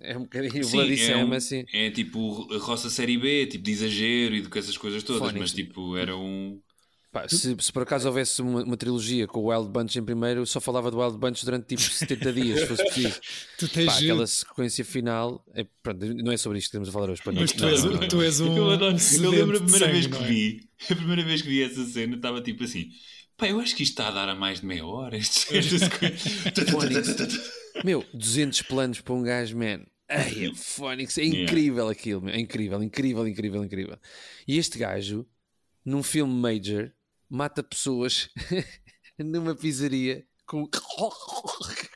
[0.00, 0.78] é um bocadinho Sim,
[1.12, 1.64] é, um- assim.
[1.72, 5.20] é tipo a roça série B, tipo de exagero e do que essas coisas todas,
[5.20, 5.38] Fónix.
[5.38, 6.60] mas tipo era um.
[7.12, 10.40] Pá, se, se por acaso houvesse uma, uma trilogia com o Wild Bunch em primeiro,
[10.40, 13.20] eu só falava do Wild Bunch durante tipo 70 dias, se fosse preciso.
[13.58, 13.86] Tu tens.
[13.86, 15.44] Pá, aquela sequência final.
[15.54, 17.22] É, pronto, não é sobre isto que estamos a falar hoje.
[17.22, 18.08] Para Mas não, tu és, não, não, não.
[18.08, 18.56] tu és um.
[18.56, 20.30] Eu, adoro- eu lembro a primeira vez sangue, que não é?
[20.30, 22.88] vi, a primeira vez que vi essa cena, estava tipo assim:
[23.36, 25.18] pá, eu acho que isto está a dar a mais de meia hora.
[27.84, 29.80] Meu, 200 planos para um gajo, man.
[30.08, 31.42] Ai, é Phonics, é Yeah.
[31.44, 32.34] incrível aquilo, meu.
[32.34, 33.98] é incrível, incrível, incrível, incrível.
[34.46, 35.26] E este gajo,
[35.84, 36.92] num filme major,
[37.32, 38.28] mata pessoas
[39.18, 40.68] numa pizzaria com,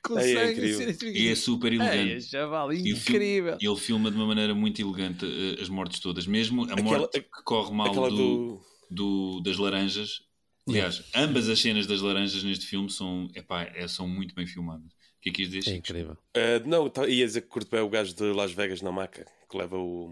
[0.03, 0.91] com Ai, é sangue.
[0.91, 2.13] assim, E é super elegante.
[2.15, 3.59] Ai, chaval, E incrível.
[3.61, 7.21] Ele filma de uma maneira muito elegante eh, as mortes todas, mesmo a Aquela- morte
[7.21, 8.61] que corre mal do, do.
[8.91, 10.21] do- das laranjas.
[10.69, 14.87] Aliás, ambas as cenas das laranjas neste filme são, epá, é, são muito bem filmadas.
[14.87, 15.71] O que é que ias dizer?
[15.73, 16.17] É incrível.
[16.37, 19.25] Ah, não, tá- ia dizer que curto bem o gajo de Las Vegas na maca
[19.51, 20.09] que leva o,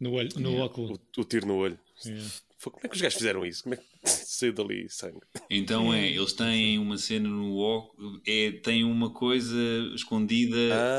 [0.00, 0.64] No, olho, no Yeah.
[0.64, 1.00] óculo.
[1.16, 1.78] o, o tiro no olho.
[2.04, 2.30] Yeah.
[2.58, 3.62] Foi, como é que os gajos fizeram isso?
[3.62, 5.20] Como é que saiu dali sangue?
[5.50, 9.56] Então é, eles têm uma cena no óculos, é, têm uma coisa
[9.94, 10.58] escondida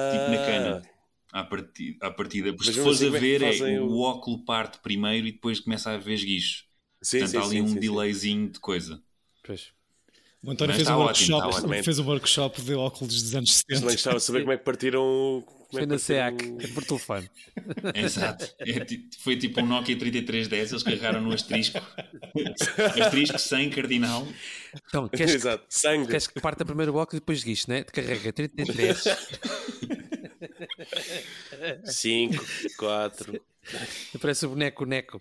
[0.10, 0.88] tipo na cana.
[1.32, 2.54] À partida, à partida.
[2.56, 5.32] Porque Mas se fores assim, a é ver, é, o o- óculo parte primeiro e
[5.34, 6.66] depois começa a haver esguichos.
[7.02, 8.02] Sim, Portanto, sim, há ali sim, um sim, sim.
[8.02, 9.04] delayzinho de coisa.
[9.44, 9.74] Pois.
[10.46, 11.84] O António Mas fez está um, ótimo, workshop, ótimo.
[11.84, 13.92] fez um workshop de óculos dos anos Mas não 70.
[13.94, 15.44] gostava de saber como é que partiram.
[15.46, 17.30] Como Foi é que na SEAC, é por telefone.
[17.96, 18.46] Exato.
[18.60, 18.86] É
[19.24, 21.80] foi tipo um Nokia 3310, eles carregaram no asterisco.
[23.02, 24.28] asterisco sem cardinal.
[24.88, 26.08] Então, queres, que- Exato, sangue.
[26.08, 27.84] queres que parta primeiro o óculos e depois guiche, né?
[27.84, 29.04] Te carrega 33.
[31.86, 32.46] 5,
[32.78, 33.42] 4.
[34.22, 35.20] Parece o boneco Neco.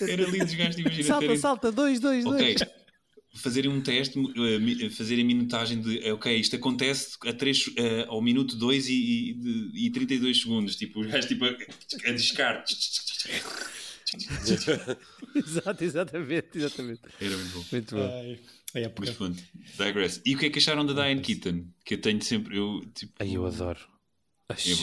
[0.00, 1.04] Era lindo os gajos, imagina.
[1.08, 2.54] Salta, terem- salta, 2, 2, Ok.
[2.54, 2.81] 2.
[3.34, 7.70] Fazerem um teste, eh, mi- fazerem a minutagem de eh, ok, isto acontece a três,
[7.76, 8.92] eh, ao minuto 2 e,
[9.74, 10.76] e, e 32 segundos.
[10.76, 12.12] Tipo, os gajos tipo, a, a.
[15.34, 17.00] Exato, exatamente, exatamente.
[17.20, 17.64] Era muito bom.
[17.72, 18.38] Muito bom.
[18.74, 19.06] Ai, época.
[19.06, 19.42] Mas pronto,
[19.78, 20.20] digress.
[20.24, 21.64] E o que é que acharam da Diane Keaton?
[21.84, 22.56] Que eu tenho sempre.
[22.58, 23.78] Eu, tipo, Ai, eu adoro.
[24.66, 24.76] Eu,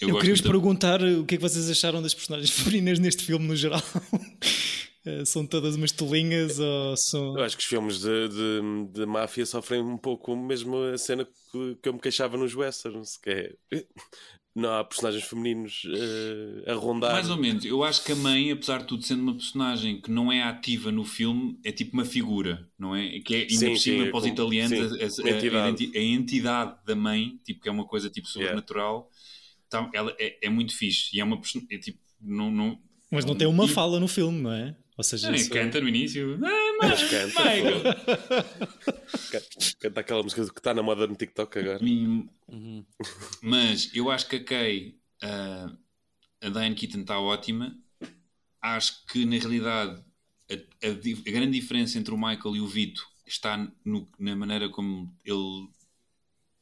[0.00, 3.46] eu Eu, queria-vos perguntar o que é que vocês acharam das personagens femininas neste filme
[3.46, 3.82] no geral.
[5.06, 7.36] Eh, são todas umas tolinhas ou são.
[7.36, 11.24] Eu acho que os filmes de, de, de máfia sofrem um pouco mesmo a cena
[11.24, 13.54] que, que eu me queixava nos westerns, que é
[14.56, 17.12] não há personagens femininos eh, a rondar.
[17.12, 17.64] Mais ou menos.
[17.66, 20.90] Eu acho que a mãe, apesar de tudo, sendo uma personagem que não é ativa
[20.90, 23.20] no filme, é tipo uma figura, não é?
[23.20, 24.78] Que é ainda Sim, por cima sim, é para os italianos
[25.14, 25.56] sim, a, a- entidade.
[25.66, 29.10] a enti- a entidade da mãe, tipo, que é uma coisa tipo sobrenatural,
[29.68, 31.14] tá- ela é, é muito fixe.
[31.14, 31.38] E é uma
[31.70, 32.50] é tipo, não.
[32.50, 32.78] não
[33.10, 34.74] Mas não tem uma e- fala no filme, não é?
[34.96, 36.38] Ou seja, isso- canta no início.
[36.44, 37.82] Ah, Mas mas, canta, Michael!
[39.80, 41.84] Canta aquela música que está na moda no TikTok agora.
[41.84, 42.84] Hum, Uhum.
[43.42, 45.72] Mas eu acho que a Kay, ah,
[46.42, 47.76] a Diane Keaton está ótima.
[48.60, 50.02] Acho que na realidade
[50.50, 54.68] a, a a grande diferença entre o Michael e o Vito está no- na maneira
[54.68, 55.68] como ele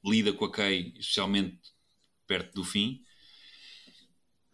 [0.04, 1.58] lida com a Kay, especialmente
[2.26, 3.02] perto do fim.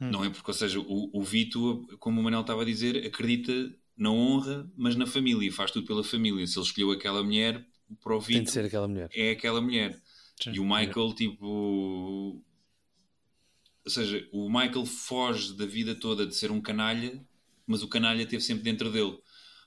[0.01, 3.53] Não é porque, ou seja, o, o Vito, como o Manel estava a dizer, acredita
[3.97, 6.47] na honra, mas na família, e faz tudo pela família.
[6.47, 7.67] Se ele escolheu aquela mulher,
[8.01, 9.09] para o Tem Vito de ser aquela mulher.
[9.13, 10.01] é aquela mulher.
[10.41, 10.53] Sim.
[10.53, 12.43] E o Michael, tipo.
[13.85, 17.25] Ou seja, o Michael foge da vida toda de ser um canalha,
[17.67, 19.19] mas o canalha esteve sempre dentro dele.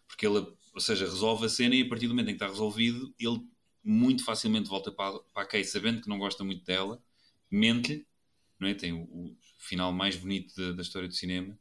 [0.08, 2.48] Porque ele, ou seja, resolve a cena e a partir do momento em que está
[2.48, 3.42] resolvido, ele
[3.84, 7.02] muito facilmente volta para, para a Kay sabendo que não gosta muito dela,
[7.50, 8.06] mente-lhe,
[8.62, 8.74] não é?
[8.74, 11.58] Tem o, o final mais bonito da, da história do cinema,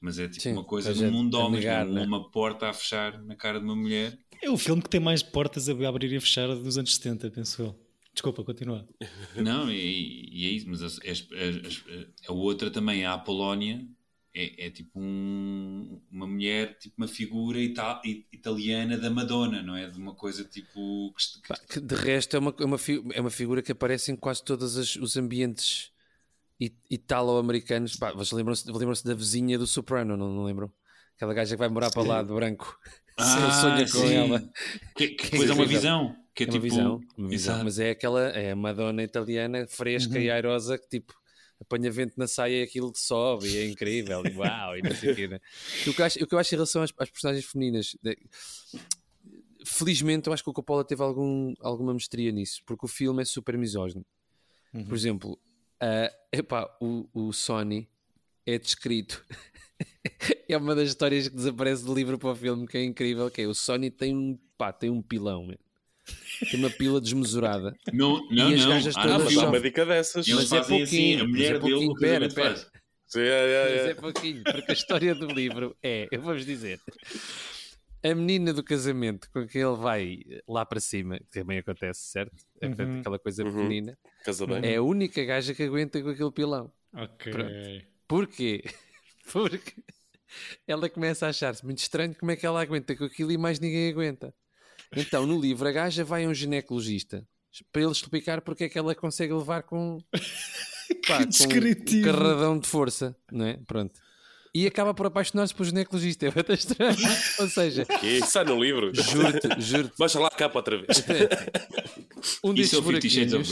[0.00, 2.06] mas é tipo Sim, uma coisa do mundo de a homens, negar, mesmo, né?
[2.06, 4.18] uma porta a fechar na cara de uma mulher.
[4.42, 7.30] É o filme que tem mais portas a abrir e a fechar dos anos 70,
[7.30, 7.78] penso eu.
[8.12, 8.88] Desculpa, continua.
[9.36, 11.84] Não, e, e é isso, mas as- as- as-
[12.28, 13.86] a outra também, a Apolónia,
[14.34, 18.00] é, é tipo um- uma mulher, tipo uma figura ita-
[18.32, 19.88] italiana da Madonna, não é?
[19.88, 21.12] De uma coisa tipo.
[21.44, 22.76] que que- de resto é uma, é uma,
[23.14, 25.90] é uma figura que aparece em quase todos os ambientes
[26.90, 27.96] italo-americanos.
[27.96, 30.70] Pá, Vocês lembram-se lembram da vizinha do Soprano, não, não lembram?
[31.16, 32.78] Aquela gaja que vai morar para lá de branco.
[33.18, 34.14] Ele sonha com Ah, sim.
[34.14, 34.50] ela.
[34.96, 36.16] Que, que é uma visão.
[36.34, 36.62] Que é, É uma tipo.
[36.62, 41.12] visão, uma visão, mas é aquela, é a Madonna italiana fresca e airosa que tipo
[41.60, 45.12] apanha vento na saia e aquilo sobe e é incrível, e uau, e não sei
[45.12, 45.38] o quê, né?
[45.86, 48.16] O que eu acho, o que eu acho em relação às, às personagens femininas, de-
[49.66, 53.24] felizmente eu acho que o Coppola teve algum, alguma mestria nisso, porque o filme é
[53.26, 54.06] super misógino.
[54.88, 55.38] Por exemplo,
[55.80, 57.88] ah, epá, o, o Sony
[58.46, 59.24] é descrito.
[60.48, 63.42] é uma das histórias que desaparece do livro para o filme, que é incrível, que
[63.42, 65.56] é o Sony tem um, pá, tem um pilão, man.
[66.50, 67.76] tem uma pila desmesurada.
[67.92, 68.68] Não, não, E as não.
[68.70, 70.26] gajas Ah, todas mas dá uma dica dessas.
[70.28, 72.66] Eles Mas é assim, pouquinho, a mas mulher é dele, pera, faz.
[73.06, 73.90] Sim, é, é, Mas é.
[73.90, 76.80] é pouquinho, porque a história do livro é, eu vou-vos dizer,
[78.02, 82.36] a menina do casamento com quem ele vai lá para cima, que também acontece, certo?
[82.60, 83.00] É Uhum.
[83.00, 83.52] aquela coisa Uhum.
[83.52, 84.60] pequenina, Casa bem.
[84.64, 86.72] é a única gaja que aguenta com aquele pilão.
[86.94, 87.32] Ok.
[87.32, 87.52] Pronto.
[88.08, 88.64] Porquê?
[89.32, 89.74] Porque
[90.66, 93.60] ela começa a achar-se muito estranho como é que ela aguenta com aquilo e mais
[93.60, 94.34] ninguém aguenta.
[94.96, 97.24] Então, no livro, a gaja vai a um ginecologista
[97.72, 99.98] para ele explicar porque é que ela consegue levar com,
[101.06, 102.04] pá, com um descritivo.
[102.06, 103.56] carradão de força, não é?
[103.66, 104.00] Pronto.
[104.52, 106.26] E acaba por apaixonar-se pelo ginecologista.
[106.30, 106.96] É muito estranho.
[107.38, 108.90] Ou seja, está no livro.
[108.94, 110.88] juro-te, juro-te, Baixa lá a capa outra vez.
[112.42, 113.48] um destes é buraquinhos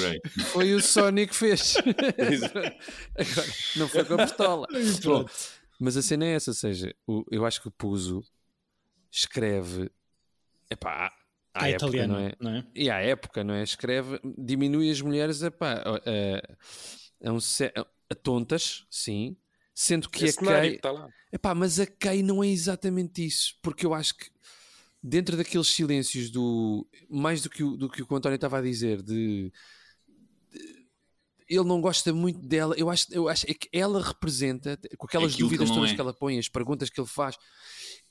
[0.53, 1.77] foi o Sony que fez.
[3.17, 4.67] Agora, não foi com a pistola.
[5.05, 5.25] Bom,
[5.79, 8.23] mas a cena é essa, ou seja, o- eu acho que o Puzo
[9.11, 9.91] escreve
[10.71, 10.91] epá,
[11.55, 12.33] à, à À época, italiana, não é?
[12.41, 12.65] não é?
[12.75, 13.63] E à época, não é?
[13.63, 17.39] Escreve, diminui as mulheres epá, a, a, a, um
[18.11, 19.37] a tontas, sim,
[19.79, 21.09] sendo que É a Kay, que está lá.
[21.33, 24.27] Epá, mas a Kay não é exatamente isso, porque eu acho que
[25.01, 29.01] dentro daqueles silêncios do mais do que o, do que o António estava a dizer
[29.03, 29.53] de,
[30.53, 30.89] de-
[31.49, 35.33] ele não gosta muito dela, eu acho, eu acho é que ela representa com aquelas
[35.33, 35.95] Aquilo que dúvidas não todas é.
[35.95, 37.37] que ela põe, as perguntas que ele faz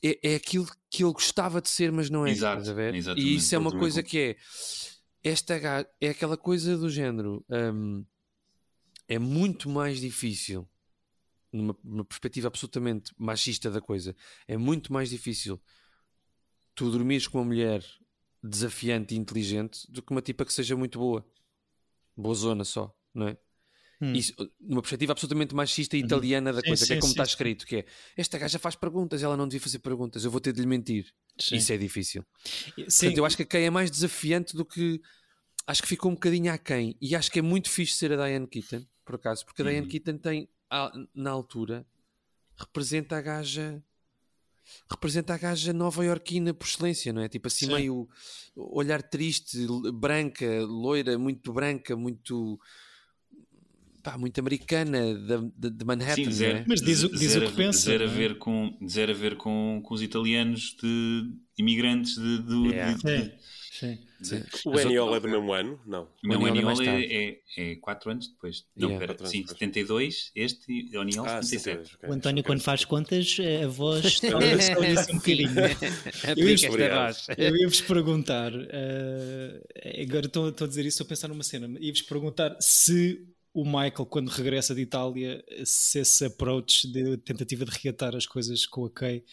[0.02, 2.32] é, é aquilo que ele gostava de ser, mas não é.
[2.32, 2.96] Exato, estás a ver?
[2.96, 4.36] exatamente, E isso é uma coisa que é
[5.22, 5.54] esta
[6.00, 8.06] é aquela coisa do género hum,
[9.10, 10.66] é muito mais difícil
[11.58, 14.16] numa, numa perspectiva absolutamente machista da coisa,
[14.48, 15.62] é muito mais difícil
[16.76, 17.84] tu dormires com uma mulher
[18.42, 21.26] desafiante e inteligente do que uma tipa que seja muito boa.
[22.16, 23.38] Boa zona só, não é?
[24.00, 24.14] Hum.
[24.14, 27.14] Isso, numa perspectiva absolutamente machista e italiana da Sim, coisa, que é sim, como sim,
[27.14, 27.32] está sim.
[27.32, 30.54] escrito, que é esta gaja faz perguntas, ela não devia fazer perguntas, eu vou ter
[30.54, 31.12] de lhe mentir.
[31.40, 31.56] Sim.
[31.56, 32.24] Isso é difícil.
[32.46, 32.84] Sim.
[32.84, 35.02] Portanto, eu acho que a Kay é mais desafiante do que.
[35.66, 36.96] Acho que ficou um bocadinho aquém.
[37.02, 39.82] E acho que é muito fixe ser a Diane Keaton, por acaso, porque a Diane
[39.82, 39.88] Uhum.
[39.88, 40.48] Keaton tem,
[41.14, 41.86] na altura,
[42.58, 43.84] representa a gaja.
[44.92, 47.30] Representa a gaja nova-iorquina por excelência, não é?
[47.30, 47.74] Tipo assim, Sim.
[47.74, 48.10] meio
[48.54, 52.60] olhar triste, branca, loira, muito branca, muito.
[54.04, 56.66] pá, muito americana, da- de, de Manhattan, Sim, não é?
[56.68, 58.10] Mas diz o- diz o que a- pensa, Zero a é?
[58.10, 62.98] ver com, zero a ver com, com os italianos de imigrantes de, do- Yeah.
[62.98, 63.38] de- de-
[63.80, 64.44] Sim, sim.
[64.66, 65.80] O Mas Eniol outro- é do mesmo ano?
[65.86, 66.08] Não.
[66.24, 66.90] Não, O é Aniol tarde.
[67.06, 68.66] é, é, é 4 anos depois.
[68.76, 69.08] Não, Yeah.
[69.14, 69.58] pera, sim, depois.
[69.60, 71.64] 72, este e o Aniol Ah, 77.
[71.64, 72.10] 76, ok.
[72.10, 72.48] O António, Ok.
[72.48, 75.50] quando faz contas, a voz está um bocadinho.
[76.70, 77.14] Obrigado.
[77.14, 77.28] voz.
[77.38, 81.78] Eu ia-vos perguntar, eh, agora estou, estou a dizer isso, estou a pensar numa cena,
[81.80, 87.72] ia-vos perguntar se o Michael, quando regressa de Itália, se esse approach de tentativa de
[87.82, 89.24] reatar as coisas com a Kay,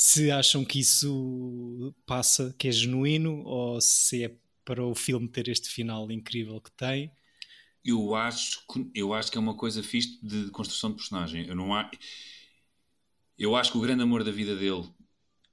[0.00, 4.32] se acham que isso passa, que é genuíno, ou se é
[4.64, 7.10] para o filme ter este final incrível que tem.
[7.84, 11.48] Eu acho, que, eu acho que é uma coisa fixe de construção de personagem.
[11.48, 11.90] Eu não há,
[13.36, 14.88] eu acho que o grande amor da vida dele,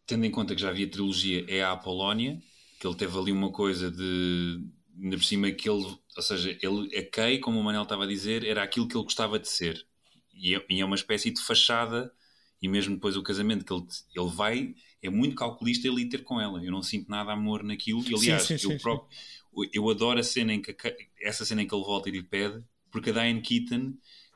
[0.05, 2.39] tendo em conta que já havia trilogia, é a Apolónia,
[2.79, 4.63] que ele teve ali uma coisa de
[5.01, 8.07] ainda por cima que ele, ou seja, ele, a Kay, como o Manel estava a
[8.07, 9.83] dizer, era aquilo que ele gostava de ser.
[10.35, 12.13] E é, e é uma espécie de fachada,
[12.61, 16.23] e mesmo depois o casamento que ele, ele vai, é muito calculista ele ir ter
[16.23, 16.63] com ela.
[16.63, 18.83] Eu não sinto nada amor naquilo, e aliás, sim, sim, eu sim.
[18.83, 19.09] próprio
[19.71, 20.75] eu adoro a cena em que a
[21.21, 23.93] essa cena em que ele volta e lhe pede, porque a Diane Keaton,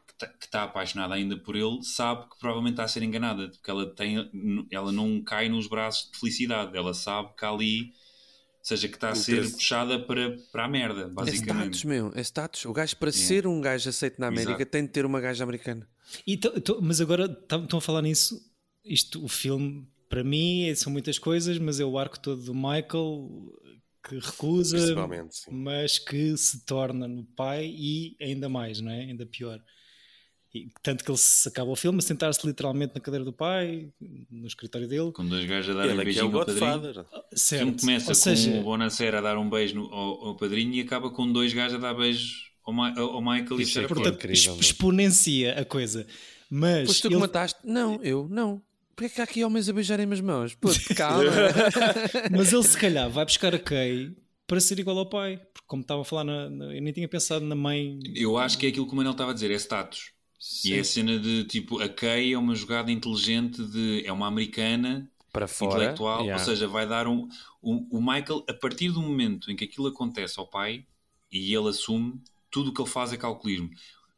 [0.07, 3.69] que está tá apaixonada ainda por ele, sabe que provavelmente está a ser enganada, porque
[3.69, 4.29] ela, tem,
[4.71, 9.09] ela não cai nos braços de felicidade, ela sabe que ali, ou seja, que está
[9.09, 9.53] a ser Interesse.
[9.53, 11.87] puxada para, para a merda, É status, basicamente.
[11.87, 12.65] meu, é status.
[12.65, 14.71] O gajo, para ser um gajo aceito na América, Exato.
[14.71, 15.87] tem de ter uma gaja americana.
[16.25, 16.39] E
[16.81, 18.39] mas agora estão a falar nisso.
[18.83, 22.53] Isto, o filme, para mim, é- são muitas coisas, mas é o arco todo do
[22.55, 23.29] Michael
[24.07, 24.95] que recusa,
[25.51, 29.01] mas que se torna no pai e ainda mais, não é?
[29.01, 29.59] Ainda pior.
[30.55, 33.91] E, tanto que ele se acaba o filme a sentar-se literalmente na cadeira do pai,
[34.31, 35.11] no escritório dele.
[35.11, 36.81] Com dois gajos a darem Ele um aqui é o beijinho ao padrinho.
[36.81, 37.05] Godfather.
[37.31, 37.61] O Certo.
[37.65, 40.73] filme começa Ou seja, com o Bonacera a dar um beijo no- ao, ao padrinho
[40.73, 43.81] e acaba com dois gajos a dar beijos ao, Ma- ao Michael e Isso é
[43.83, 44.03] que- porta.
[44.03, 46.05] portanto, incrível, exponencia a coisa.
[46.49, 47.59] Mas Pois tu que ele- mataste?
[47.63, 48.61] Não, eu, não.
[48.95, 50.55] Porquê que há aqui homens a beijarem as mãos?
[50.55, 51.23] Puto, calma.
[52.35, 54.11] Mas ele se calhar vai buscar a Kay
[54.47, 55.37] para ser igual ao pai.
[55.53, 57.99] Porque como estava a falar, na, na- eu nem tinha pensado na mãe.
[58.15, 60.11] Eu acho que é aquilo que o Manel estava a dizer, é status.
[60.65, 64.03] E é a cena de tipo, a Kay é uma jogada inteligente de.
[64.05, 65.75] é uma americana Para fora.
[65.75, 66.41] intelectual, yeah.
[66.41, 67.27] ou seja, vai dar um.
[67.61, 70.85] O, o Michael, a partir do momento em que aquilo acontece ao pai
[71.31, 72.19] e ele assume,
[72.49, 73.69] tudo o que ele faz é calculismo.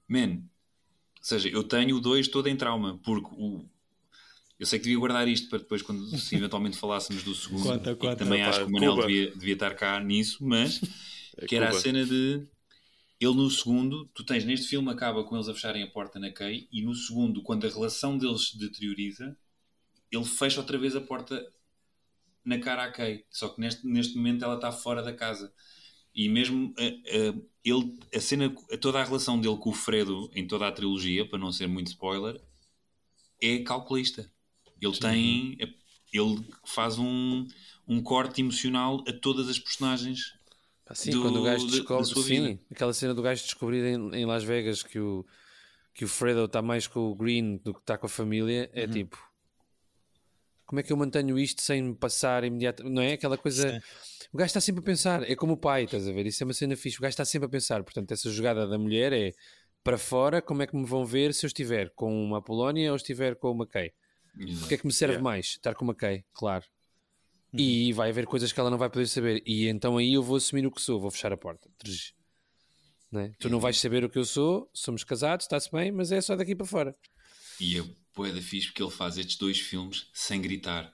[0.07, 3.65] Man, ou seja, eu tenho o 2 todo em trauma, porque o.
[4.59, 7.63] Eu sei que devia guardar isto para depois, quando se eventualmente falássemos do segundo.
[7.63, 8.15] Conta, e conta.
[8.17, 10.79] também Epá, acho que o Manel devia, devia estar cá nisso, mas
[11.37, 11.81] É que era a Cuba.
[11.81, 12.45] cena de
[13.19, 16.31] ele no segundo, tu tens neste filme acaba com eles a fecharem a porta na
[16.31, 19.37] Kay e no segundo, quando a relação deles se deterioriza,
[20.11, 21.51] ele fecha outra vez a porta
[22.43, 23.23] na cara a Kay.
[23.29, 25.53] Só que neste, neste momento ela está fora da casa.
[26.13, 27.33] E mesmo eh, eh,
[27.63, 28.49] ele, a cena,
[28.81, 31.87] toda a relação dele com o Fredo em toda a trilogia, para não ser muito
[31.87, 32.41] spoiler,
[33.41, 34.29] é calculista.
[34.81, 35.57] Ele tem.
[36.13, 37.47] Ele faz um,
[37.87, 40.33] um corte emocional a todas as personagens.
[40.93, 42.59] Sim, do- quando o gajo descobre, da sim, vida.
[42.69, 45.25] aquela cena do gajo descobrir em, em Las Vegas que o,
[45.93, 48.85] que o Fredo está mais com o Green do que está com a família, é
[48.85, 48.91] Uhum.
[48.91, 49.17] tipo,
[50.71, 52.95] como é que eu mantenho isto sem me passar imediatamente?
[52.95, 53.83] Não é aquela coisa.
[54.31, 56.25] O gajo está sempre a pensar, é como o pai, estás a ver?
[56.25, 56.97] Isso é uma cena fixe.
[56.97, 57.83] O gajo está sempre a pensar.
[57.83, 59.33] Portanto, essa jogada da mulher é
[59.83, 62.95] para fora, como é que me vão ver se eu estiver com uma Polónia ou
[62.95, 63.91] estiver com uma Kay?
[64.63, 65.21] O que é que me serve Yeah.
[65.21, 65.47] mais?
[65.47, 66.63] Estar com uma Kay, claro.
[67.53, 69.43] E vai haver coisas que ela não vai poder saber.
[69.45, 71.69] E então aí eu vou assumir o que sou, vou fechar a porta.
[73.11, 73.33] Não é?
[73.39, 76.33] Tu não vais saber o que eu sou, somos casados, está-se bem, mas é só
[76.37, 76.95] daqui para fora.
[77.59, 77.83] E é
[78.15, 80.91] bué da fixe porque ele faz estes dois filmes sem gritar.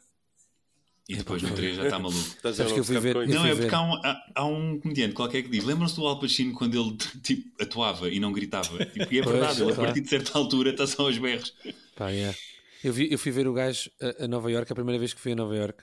[1.09, 2.20] E depois no 3 já está maluco.
[2.20, 3.28] Estás que eu fui ver-?
[3.30, 6.05] Não, fui é porque há um, há, há um comediante qualquer que diz: lembram-se do
[6.05, 8.86] Al Pacino quando ele tipo, atuava e não gritava?
[8.86, 11.53] Tipo, e é Pois, verdade, ele a partir de certa altura está só aos berros.
[11.95, 12.38] Pá, yeah.
[12.84, 15.22] eu, vi, eu fui ver o gajo a, a Nova York, a primeira vez que
[15.22, 15.82] fui a Nova York.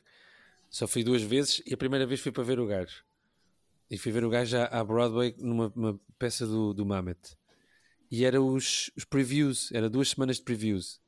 [0.68, 3.02] Só fui duas vezes e a primeira vez fui para ver o gajo.
[3.90, 7.18] E fui ver o gajo à, à Broadway numa uma peça do, do Mamet.
[8.10, 11.00] E era os, os previews, era duas semanas de previews.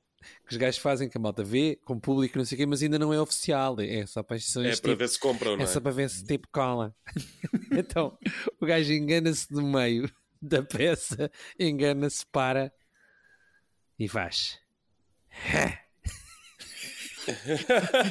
[0.47, 2.83] Que os gajos fazem, que a malta vê, com público, não sei o quê, mas
[2.83, 3.77] ainda não é oficial.
[3.81, 5.67] É só para as É para tipo- ver se compram, não É é?
[5.67, 6.95] só para ver se tipo cola.
[7.73, 8.17] então,
[8.61, 10.11] o gajo engana-se no meio
[10.41, 12.73] da peça, engana-se, para
[13.99, 14.59] e faz.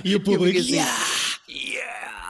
[0.04, 0.58] E o público.
[0.58, 1.15] Eu fiquei assim, "Yeah!"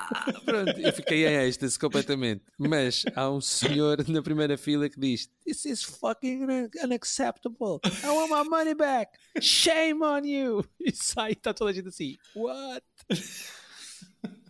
[0.45, 2.43] Pronto, eu fiquei em êxtase completamente.
[2.57, 7.79] Mas há um senhor na primeira fila que diz: This is fucking un- unacceptable.
[8.03, 9.17] I want my money back.
[9.41, 10.65] Shame on you.
[10.79, 12.83] E sai, está toda a gente assim: What?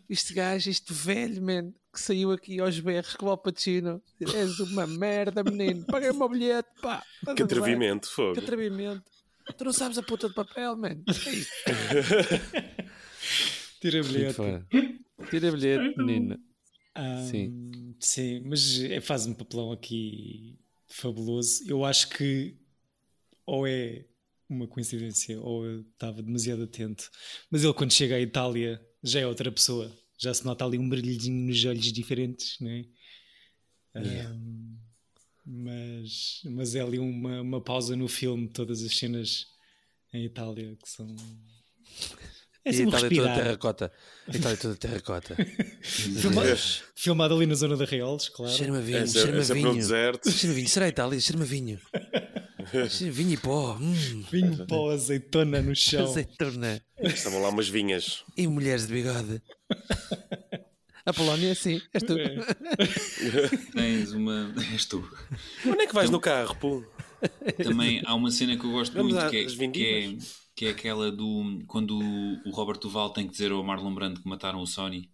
[0.08, 4.02] Este gajo, este velho, man, que saiu aqui aos berros com o Al Pacino.
[4.22, 5.84] És uma merda, menino.
[5.86, 7.04] Paguei o meu bilhete, pá.
[7.36, 8.34] Que atrevimento, fogo.
[8.34, 9.04] Que atrevimento.
[9.58, 10.98] Tu não sabes a puta de papel, man.
[11.08, 11.54] É isto.
[13.90, 14.66] Tira bilhete.
[15.30, 16.40] Tira bilhete, menina.
[16.94, 17.96] Ah, Sim.
[18.00, 20.58] Sim, mas é- faz um papelão aqui
[20.88, 21.64] fabuloso.
[21.68, 22.58] Eu acho que
[23.46, 24.06] ou é
[24.50, 27.10] uma coincidência ou eu estava demasiado atento.
[27.50, 29.92] Mas ele, quando chega à Itália, já é outra pessoa.
[30.18, 32.86] Já se nota ali um brilhinho nos olhos diferentes, não é?
[33.96, 34.36] Ah,
[35.46, 39.48] mas, mas é ali uma, uma pausa no filme, todas as cenas
[40.14, 41.16] em Itália que são.
[42.66, 43.36] É E a assim um Itália toda respirar.
[43.44, 43.92] terracota.
[44.28, 45.36] A Itália toda terracota.
[45.84, 46.44] Filma-
[46.96, 48.52] filmado ali na zona de Reales, claro.
[48.52, 49.74] Cheira-me a vinho, É, cheira-me é no vinho.
[49.76, 50.32] deserto.
[50.32, 50.70] Cheira-me vinho.
[50.70, 51.20] Será a Itália?
[51.20, 51.80] Cheira-me a vinho.
[52.90, 53.78] Cheira- Vinho e pó.
[53.80, 56.04] Hum, Vinho pó, azeitona no chão.
[56.06, 56.82] azeitona.
[57.00, 58.24] Estavam lá umas vinhas.
[58.36, 59.40] E mulheres de bigode.
[61.06, 61.80] A Polónia, sim.
[61.94, 62.16] És tu.
[63.74, 64.52] Tens uma.
[64.74, 65.08] És tu.
[65.66, 66.84] Onde é que vais no carro, pô?
[67.64, 70.18] Também há uma cena que eu gosto Vamos muito que é, que, é.
[70.56, 71.64] Que é aquela do.
[71.68, 75.12] Quando o, Robert Duval tem que dizer ao Marlon Brando que mataram o Sony.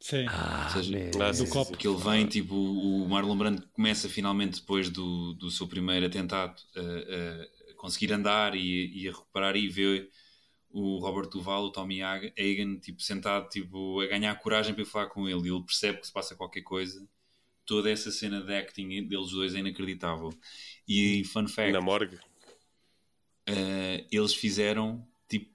[0.00, 0.26] Sim.
[0.28, 1.76] Ah, Ou seja, do copo.
[1.76, 6.60] que ele vem, tipo, o Marlon Brando começa finalmente depois do, do seu primeiro atentado
[6.74, 10.08] a, a conseguir andar e, e a recuperar e vê
[10.70, 15.28] o Robert Duval, o Tommy Hagen, tipo, sentado, tipo, a ganhar coragem para falar com
[15.28, 17.06] ele e ele percebe que se passa qualquer coisa.
[17.66, 20.30] Toda essa cena de acting deles dois é inacreditável.
[20.88, 22.18] E fun fact, Na morgue.
[23.56, 25.50] Eh, eles fizeram tipo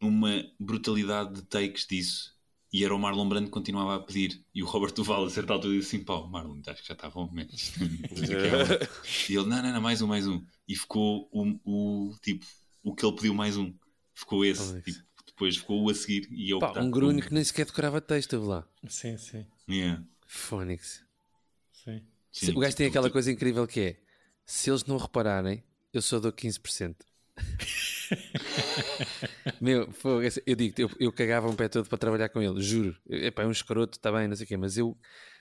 [0.00, 2.36] uma brutalidade de takes disso
[2.72, 5.52] e era o Marlon Brando que continuava a pedir e o Robert Duval a certa
[5.54, 7.28] altura disse assim pá, Marlon, acho que já aqui é bom."
[9.28, 12.44] e ele, não, não, não, mais um, mais um e ficou o, o tipo,
[12.82, 13.72] o que ele pediu mais um
[14.14, 14.82] ficou esse, isso.
[14.82, 18.00] tipo, depois ficou o a seguir e eu Pá, um grunho que nem sequer decorava
[18.00, 18.66] texto lá.
[18.88, 19.46] Sim, sim.
[19.68, 20.02] yeah.
[20.26, 21.04] Fónix.
[21.72, 22.02] sim.
[22.30, 23.96] Sim, o gajo tem tipo, aquela tu- coisa incrível que é:
[24.44, 25.62] se eles não repararem,
[25.92, 26.96] eu só dou 15%.
[29.60, 29.88] Meu,
[30.46, 32.96] eu digo, eu, eu cagava um pé todo para trabalhar com ele, juro.
[33.08, 34.96] Epá, é um escroto, está bem, não sei o quê, mas eu,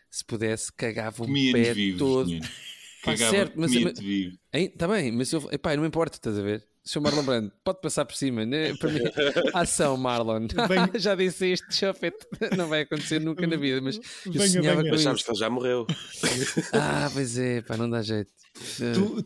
[0.09, 2.31] se pudesse, cagava um pé vivos todo.
[3.03, 6.37] Pá, Cagava, certo, mas- comia-te vivo Está bem, mas eu, epá, não me importa, estás
[6.37, 6.63] a ver?
[6.83, 7.01] Sr.
[7.01, 8.73] Marlon Brando, pode passar por cima, né?
[8.75, 9.01] Para mim,
[9.53, 10.47] ação, Marlon.
[10.69, 12.25] Venha- Já disse isto, chofete.
[12.57, 14.89] Não vai acontecer nunca na vida, mas eu Venha, sonhava venha.
[14.91, 15.85] com Mas sabes que ele já morreu.
[16.73, 18.31] Ah, pois é, pá, não dá jeito.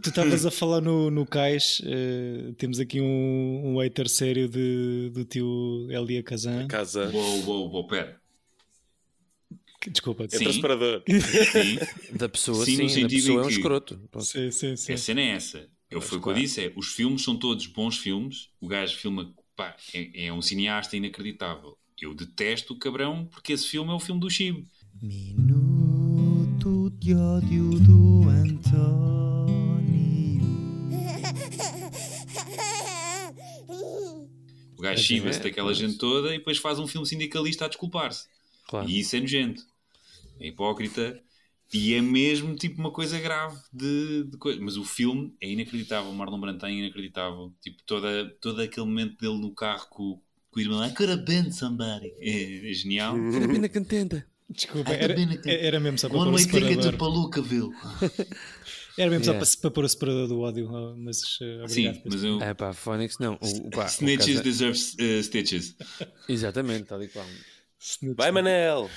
[0.01, 5.11] Tu estavas a falar no, no cais, eh, temos aqui um, um hater sério de,
[5.13, 6.67] do tio Elia Kazan.
[6.67, 7.09] Casa.
[7.13, 8.19] Uou, uou, uou, pera
[9.89, 10.27] Desculpa.
[10.29, 10.35] Sim.
[10.37, 11.03] Entre separador.
[11.09, 11.79] Sim,
[12.15, 13.99] Da pessoa, Sim, sim, no da sentido pessoa em é um que- escroto.
[14.19, 14.93] Sim, sim, sim.
[14.93, 15.67] A cena é essa.
[15.89, 18.49] Eu, foi o que eu disse: é, os filmes são todos bons filmes.
[18.59, 21.77] O gajo filma, pá, é, é um cineasta inacreditável.
[22.01, 24.65] eu detesto o cabrão porque esse filme é o filme do Chibo.
[25.01, 29.41] Minuto de ódio do António.
[34.77, 38.25] O gajo chiva-se daquela gente toda e depois faz um filme sindicalista a desculpar-se.
[38.67, 38.89] Claro.
[38.89, 39.63] E isso é nojento.
[40.41, 41.21] É hipócrita.
[41.73, 44.59] E é mesmo tipo uma coisa grave de, de coisa.
[44.61, 46.11] Mas o filme é inacreditável.
[46.11, 47.53] O Marlon Brando é inacreditável.
[47.61, 50.85] Tipo, toda, todo aquele momento dele no carro com, com o irmão.
[50.85, 52.11] I could have been somebody.
[52.19, 53.15] É, é genial.
[53.33, 54.25] Era bem na contenta.
[54.49, 55.15] Desculpa, era,
[55.45, 56.97] era mesmo só para pôr o way ticket to separador.
[56.97, 57.69] Palucaville.
[58.97, 59.45] Era mesmo Yeah.
[59.45, 62.41] só para, para pôr o separador do ódio, oh, mas uh, Sim, mas eu.
[62.41, 63.35] É pá, Phonics não.
[63.41, 65.75] O, pá, o Snitches caso- deserve uh, stitches.
[66.27, 67.25] Exatamente, tal e qual.
[68.15, 68.89] Vai, Manel!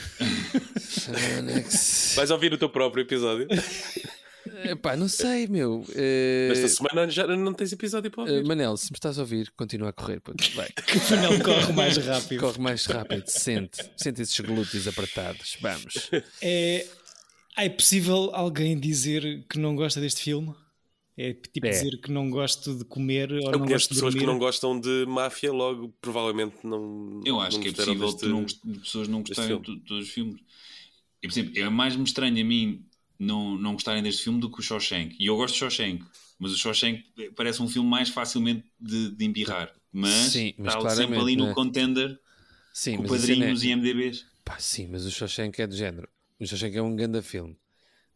[2.16, 3.48] Vais ouvir o teu próprio episódio?
[4.62, 5.84] É pá, não sei, meu.
[5.94, 8.46] Eh, Esta semana já não tens episódio para eh, ouvir.
[8.46, 10.20] Manel, se me estás a ouvir, continua a correr.
[10.20, 10.44] puto.
[10.54, 10.68] Vai.
[10.94, 12.40] O Manel corre mais rápido.
[12.40, 13.78] Corre mais rápido, sente.
[13.96, 15.56] Sente esses glúteos apertados.
[15.60, 16.10] Vamos.
[16.42, 16.86] É,
[17.56, 20.54] é possível alguém dizer que não gosta deste filme?
[21.16, 21.70] É tipo É.
[21.70, 24.26] dizer que não gosto de comer ou Eu não conheço gosto de pessoas dormir?
[24.26, 27.20] que não gostam de máfia, logo provavelmente não.
[27.24, 30.06] Eu acho não que é possível deste- não gost- de pessoas não gostarem de todos
[30.08, 30.40] os filmes.
[31.22, 32.84] E, por exemplo, é mais me estranho a mim
[33.18, 35.16] não, não gostarem deste filme do que o Shawshank.
[35.20, 36.04] E eu gosto de Shawshank,
[36.38, 37.04] mas o Shawshank
[37.36, 39.72] parece um filme mais facilmente de, de embirrar.
[39.92, 41.54] Mas, Sim, mas está sempre ali no né?
[41.54, 42.18] contender
[42.72, 44.26] Sim, com padrinhos é- e MDBs.
[44.44, 46.08] Pá, sim, mas o Shawshank é do género.
[46.40, 47.56] O Shawshank é um grande filme.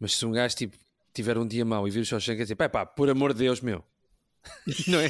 [0.00, 0.76] Mas se um gajo tipo,
[1.14, 3.40] tiver um dia mau e vir o Shawshank é assim, pá, pá, por amor de
[3.40, 3.84] Deus, meu.
[4.86, 5.08] Não é?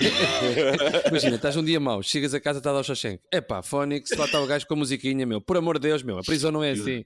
[1.08, 3.20] Imagina, estás um dia mau, chegas a casa, está lá o Shawshank.
[3.30, 5.40] É pá, Phonics, lá está o gajo com a musiquinha, meu.
[5.40, 6.18] Por amor de Deus, meu.
[6.18, 7.04] A prisão não é assim.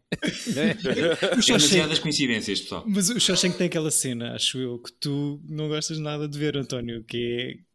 [0.54, 0.70] Não é?
[0.72, 2.84] O É Shawshank- demasiadas coincidências, pessoal.
[2.86, 6.56] Mas o Shawshank tem aquela cena, acho eu, que tu não gostas nada de ver,
[6.56, 7.71] António, que é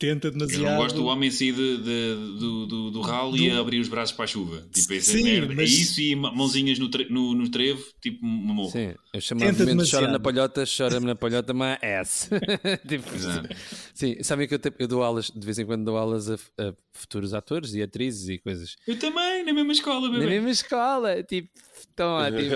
[0.00, 0.62] tenta Eu demasiado.
[0.64, 3.86] não gosto do homem sair de- de- do, do, do ralo e Do- abrir os
[3.88, 4.66] braços para a chuva.
[4.72, 5.54] Tipo, essa Sim, merda.
[5.54, 8.70] mas- É isso e mãozinhas no, tre- no, no trevo, tipo uma morro.
[8.70, 12.28] Sim, eu chamo Tenta movimento chora na palhota, chora-me na palhota, mas S.
[12.88, 13.48] tipo, Exato.
[13.94, 16.34] sim, sabem que eu, te- eu dou aulas, de vez em quando dou aulas a,
[16.58, 18.76] a futuros atores e atrizes e coisas.
[18.88, 20.30] Eu também, na mesma escola, Na bebê.
[20.30, 22.54] mesma escola, tipo, estão lá, tipo.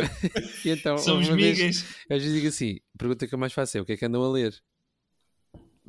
[0.67, 1.85] e então, Somos vez- migas.
[2.09, 3.97] Eu às vezes digo assim: a pergunta que eu mais faço é o que é
[3.99, 4.55] que andam a ler?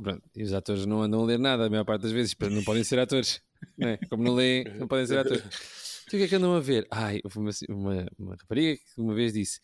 [0.02, 2.54] Pronto, e os atores não andam a ler nada, a maior parte das vezes, porque
[2.54, 3.42] não podem ser atores,
[3.78, 3.98] não é?
[4.10, 5.44] Como não leem, não podem ser atores.
[6.08, 6.86] Então o que é que andam a ver?
[6.92, 9.60] Ai, houve uma, uma, uma rapariga que uma vez disse: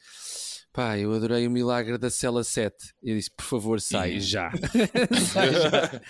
[0.73, 2.73] Pá, eu adorei o milagre da cela 7.
[3.03, 4.49] E eu disse: Por favor, sai já.
[5.33, 6.01] sai já.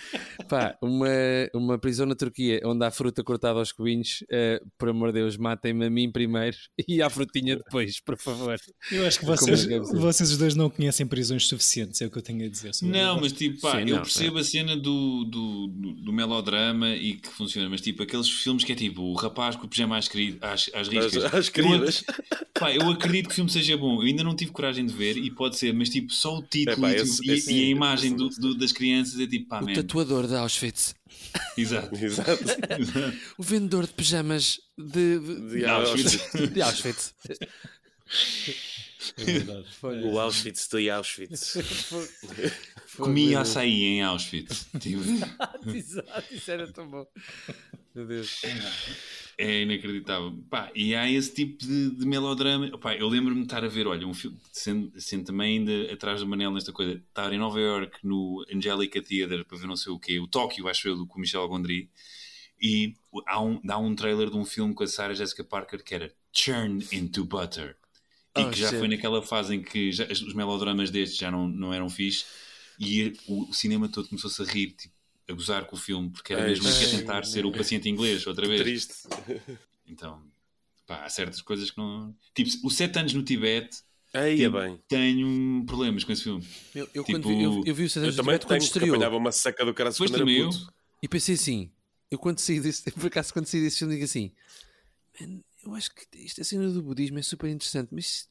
[0.48, 1.08] Pá, uma,
[1.54, 5.36] uma prisão na Turquia onde há fruta cortada aos cubinhos, eh, por amor de Deus,
[5.36, 6.56] matem-me a mim primeiro
[6.86, 8.56] e à frutinha depois, por favor.
[8.90, 9.96] Eu acho que vocês, deve ser.
[9.98, 12.72] vocês os dois não conhecem prisões suficientes, é o que eu tenho a dizer.
[12.74, 16.12] sobre Não, mas tipo, pá, Sim, eu não, percebo a cena do, do, do, do
[16.12, 19.68] melodrama e que funciona, mas tipo, aqueles filmes que é tipo o rapaz com o
[19.68, 20.08] pijama às,
[20.40, 21.24] às, às riscas.
[21.24, 22.04] Às- às Eu queridas.
[22.08, 24.92] ac- pá, eu acredito que o filme seja bom, eu ainda não tive coragem de
[24.94, 27.52] ver e pode ser, mas tipo, só o título Epá, e, esse- tipo, e- esse-
[27.52, 29.72] e a imagem esse- do- do- das crianças é tipo, pá, O man.
[29.72, 30.94] tatuador de Auschwitz.
[31.56, 31.94] Exato.
[32.04, 32.44] Exato.
[33.38, 36.18] O vendedor de pijamas de, de, De Auschwitz.
[36.52, 37.14] de Auschwitz.
[39.16, 39.66] É verdade.
[40.04, 41.54] O Auschwitz do Auschwitz.
[42.96, 44.66] Comia açaí em Auschwitz.
[44.78, 45.02] Tipo,
[45.74, 47.06] Exato, isso era tão bom.
[47.94, 48.40] Meu Deus.
[49.38, 50.32] É inacreditável.
[50.50, 52.76] Pá, e há esse tipo de, de melodrama.
[52.78, 56.20] Pá, eu lembro-me de estar a ver, olha, um filme, sendo, sendo também ainda atrás
[56.20, 59.92] do Manel nesta coisa, estar em Nova York no Angelica Theatre para ver não sei
[59.92, 61.90] o quê, o Tóquio, acho eu, com o Michel Gondry,
[62.60, 62.94] e
[63.26, 66.12] há um, dá um trailer de um filme com a Sarah Jessica Parker que era
[66.32, 67.76] Churn into Butter.
[68.36, 68.78] E Oh, que já shit.
[68.78, 72.24] foi naquela fase em que já- os melodramas destes já não, não eram fixe
[72.78, 74.91] e o, o cinema todo começou-se a rir, tipo,
[75.28, 77.52] a gozar com o filme, porque era Ai, mesmo que a ai, tentar ser o
[77.52, 78.60] paciente inglês outra vez.
[78.60, 78.94] Triste.
[79.86, 80.22] Então,
[80.86, 82.14] pá, há certas coisas que não.
[82.34, 83.78] Tipo, os sete anos no Tibete,
[84.14, 84.78] Aí é bem.
[84.88, 86.46] tenho problemas com esse filme.
[86.74, 88.62] Eu, eu Tipo, quando vi, eu, eu vi o Eu Cidadãos do também Tibete quando
[88.62, 90.50] estreou apanhava uma seca do Foste quando era meu?
[90.50, 90.72] puto.
[91.02, 91.70] e pensei assim:
[92.10, 94.32] eu quando saí desse, por acaso, quando saí desse filme, digo assim:
[95.20, 98.28] "Man, eu acho que isto a cena do budismo é super interessante, mas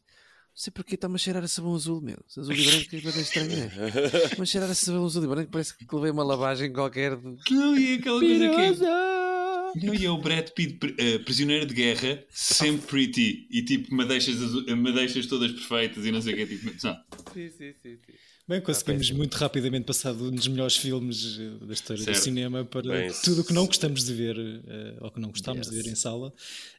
[0.61, 2.23] sei porque está-me a cheirar a sabão azul, meu.
[2.37, 3.87] Azul e branco é bem estranho, não é?
[4.25, 7.35] Está-me a cheirar a sabão azul e branco, parece que levei uma lavagem qualquer de.
[7.49, 9.85] Não, e aquela coisa que é.
[9.85, 14.37] Não, e é o Brad Pitt, eh, prisioneiro de guerra, sempre pretty, e tipo, madeixas,
[14.77, 16.65] madeixas todas perfeitas e não sei o que é tipo.
[16.65, 16.75] Não.
[17.33, 17.97] Sim, sim, sim.
[18.05, 18.13] sim.
[18.51, 22.17] Bem, conseguimos muito rapidamente passar de um dos melhores filmes eh, da história Certo.
[22.17, 25.29] do cinema para Bem, tudo o que não gostamos de ver, eh, ou que não
[25.29, 26.33] gostamos de ver em sala.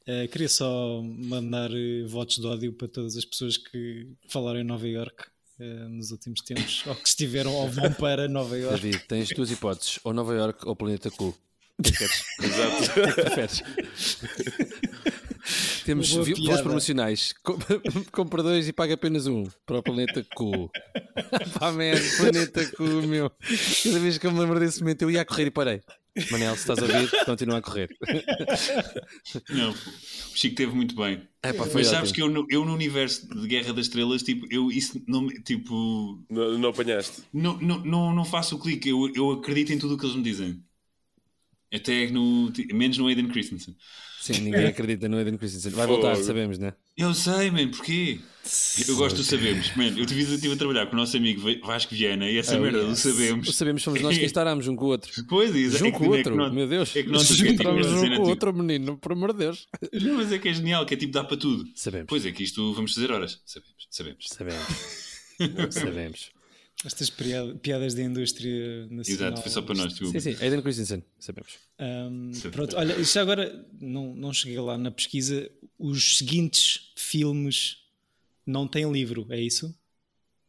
[0.07, 1.71] Eh, queria só mandar
[2.07, 5.25] votos de ódio para todas as pessoas que falaram em Nova York
[5.89, 8.79] nos últimos tempos, ou que estiveram ou vão para Nova York.
[8.79, 11.35] David, tens duas hipóteses: ou Nova York ou Planeta Cu.
[11.79, 13.63] O que é que queres?
[13.63, 13.65] Exato.
[15.85, 17.35] Temos voos promocionais.
[17.43, 17.59] Com-
[18.13, 20.71] Compra dois e paga apenas um para o planeta Q.
[21.59, 23.31] Pá, man, planeta Q, meu.
[23.85, 25.81] Cada vez que eu me lembro desse momento, eu ia a correr e parei.
[26.31, 27.89] Manel, se estás a ouvir, continua a correr.
[29.49, 29.77] Não, o
[30.35, 31.23] Chico teve muito bem.
[31.43, 32.15] É, pá, foi Mas sabes ótimo.
[32.15, 36.23] que eu no, eu no universo de Guerra das Estrelas, tipo, eu isso não tipo,
[36.31, 37.23] não, não apanhaste.
[37.33, 40.17] não, não, não, não faço o clique, eu, eu acredito em tudo o que eles
[40.17, 40.63] me dizem.
[41.73, 43.75] Até no, menos no Aiden Christensen.
[44.23, 45.73] Sim, ninguém acredita no Aiden Christensen.
[45.73, 46.25] Vai voltar, Fogo.
[46.25, 46.75] sabemos, né?
[46.97, 48.21] Eu sei, man, porquê?
[48.87, 49.75] Eu gosto do Sabemos.
[49.75, 52.61] Man, eu estive estive a trabalhar com o nosso amigo Vasco Viana e essa Oh,
[52.61, 53.01] merda do yes.
[53.01, 53.49] Sabemos.
[53.49, 55.11] O sabemos somos nós que instarámos um com o outro.
[55.29, 55.85] Pois, exato.
[55.85, 56.95] Junto com o outro, meu Deus.
[56.95, 59.67] É que nós é a um com o tipo, outro, menino, por amor de Deus.
[59.93, 61.65] Não, mas é que é genial, que é tipo dá para tudo.
[61.75, 62.07] Sabemos.
[62.09, 63.41] Pois é que isto vamos fazer horas.
[63.45, 64.27] Sabemos, sabemos.
[64.29, 65.75] Sabemos.
[65.75, 66.42] sabemos.
[66.85, 69.29] Estas piada- piadas da indústria nacional.
[69.29, 69.93] Exato, foi só para nós.
[69.93, 70.19] desculpa.
[70.21, 71.53] Sim, sim, Aiden Christensen, sabemos.
[72.33, 72.51] Sim.
[72.51, 75.49] pronto, olha, já agora não, não cheguei lá na pesquisa.
[75.79, 77.77] Os seguintes filmes
[78.45, 79.73] não têm livro, é isso?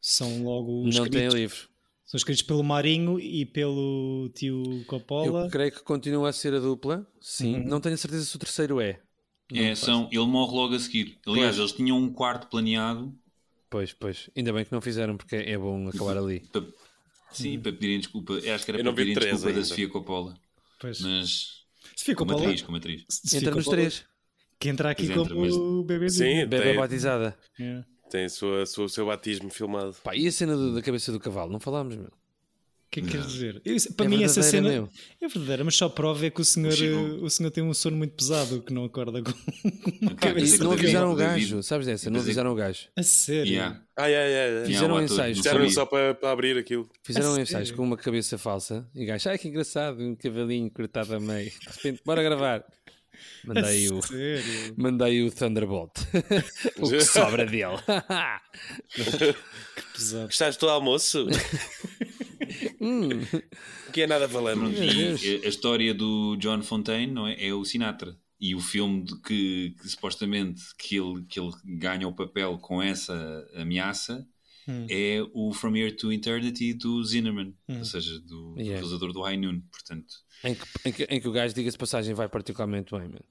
[0.01, 1.69] São logo Não tem escritos, livro.
[2.05, 5.45] são escritos pelo Marinho e pelo tio Coppola.
[5.45, 7.55] Eu creio que continua a ser a dupla, sim.
[7.57, 7.65] Uhum.
[7.67, 8.99] Não tenho a certeza se o terceiro é.
[9.53, 11.19] É, são, ele morre logo a seguir.
[11.28, 11.59] Aliás, Pois.
[11.59, 13.13] eles tinham um quarto planeado
[13.74, 14.30] Pois, pois.
[14.38, 16.43] Ainda bem que não fizeram, porque é bom acabar ali.
[17.32, 18.34] sim, para pedirem desculpa.
[18.34, 19.65] Eu Acho que era Eu para pedirem desculpa da ainda.
[19.65, 20.38] Sofia Coppola.
[20.80, 21.01] Pois.
[21.01, 21.63] Mas
[21.95, 23.03] Sofia como Coppola, atriz, como atriz.
[23.09, 24.05] Sofia Entra nos três.
[24.59, 26.41] Que entra aqui Pois entra, como mas- o bebezinho.
[26.43, 27.36] Sim, Bebê tem, batizada.
[27.59, 27.84] É.
[28.11, 29.95] tem o seu batismo filmado.
[30.03, 31.51] Pá, e a cena do- da cabeça do cavalo?
[31.51, 32.11] Não falámos, meu.
[32.93, 33.61] O que é que queres dizer?
[33.65, 34.87] Eu- para É mim, essa cena meu.
[35.19, 36.91] é verdadeira, mas só prova é que o senhor, eh,
[37.23, 39.31] o senhor tem um sono muito pesado que não acorda com
[40.07, 40.45] Pá, cabeça.
[40.55, 42.11] Isso não avisaram o gajo, sabes dessa?
[42.11, 42.87] Não avisaram o gajo.
[42.95, 43.51] A sério?
[43.51, 43.81] Yeah.
[43.97, 44.65] Ah, é, é, é.
[44.65, 45.37] Fizeram Yeah, o ator, ensaios.
[45.39, 46.87] Fizeram só para, para abrir aquilo.
[47.03, 50.69] Fizeram um ensaios com uma cabeça falsa e o gajo, ai que engraçado, um cavalinho
[50.69, 51.49] cortado a meio.
[51.49, 52.63] De repente, bora gravar.
[53.45, 53.99] Mandei o,
[54.77, 55.91] mandei o Thunderbolt.
[56.79, 57.77] o que sobra dele.
[59.93, 60.25] Pesado.
[60.27, 61.27] Gostaste do almoço?
[62.81, 63.09] Hum,
[63.91, 64.71] que é nada falamos.
[64.77, 65.23] Meu Deus.
[65.23, 67.35] E a história do John Fontaine não é?
[67.47, 68.17] é o Sinatra.
[68.39, 72.81] E o filme de que, que supostamente que ele, que ele ganha o papel com
[72.81, 74.27] essa ameaça
[74.65, 74.87] Hum.
[74.89, 77.79] é o From Here to Eternity do Zinnerman, Hum.
[77.79, 78.75] ou seja, do, do Yeah.
[78.75, 79.59] realizador do High Noon.
[79.69, 83.01] Portanto, em, que, em, que, em que o gajo, diga-se de passagem, vai particularmente bem,
[83.09, 83.25] mano.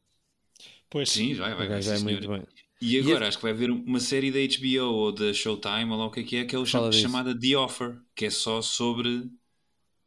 [0.90, 1.08] Pois.
[1.08, 2.10] sim, vai, vai, O vai, gajo é senhor.
[2.12, 2.42] muito bem.
[2.83, 6.07] E agora acho que vai haver uma série da HBO ou da Showtime, ou lá
[6.07, 9.30] o que é que é, que é cham- chamada The Offer, que é só sobre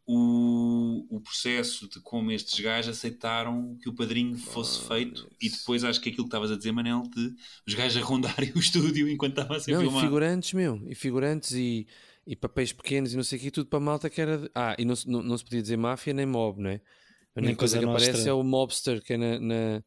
[0.07, 5.83] o, o processo de como estes gajos aceitaram que o padrinho fosse feito e depois
[5.83, 7.33] acho que aquilo que estavas a dizer, Manel, de
[7.67, 10.05] os gajos a rondarem o estúdio enquanto estava a ser Não, e filmado.
[10.05, 10.81] figurantes, meu.
[10.87, 11.87] E figurantes e,
[12.27, 14.37] e papéis pequenos e não sei o que, tudo para a malta que era.
[14.37, 16.81] de- Ah, e não, se- não, não se podia dizer máfia nem mob, não é?
[17.35, 19.83] A única coisa Cosa que aparece é o mobster, que é na, na-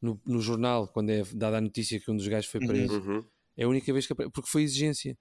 [0.00, 2.98] no, no jornal, quando é dada a notícia que um dos gajos foi preso.
[3.00, 3.24] Uhum.
[3.56, 5.18] É a única vez que aparece, porque foi exigência.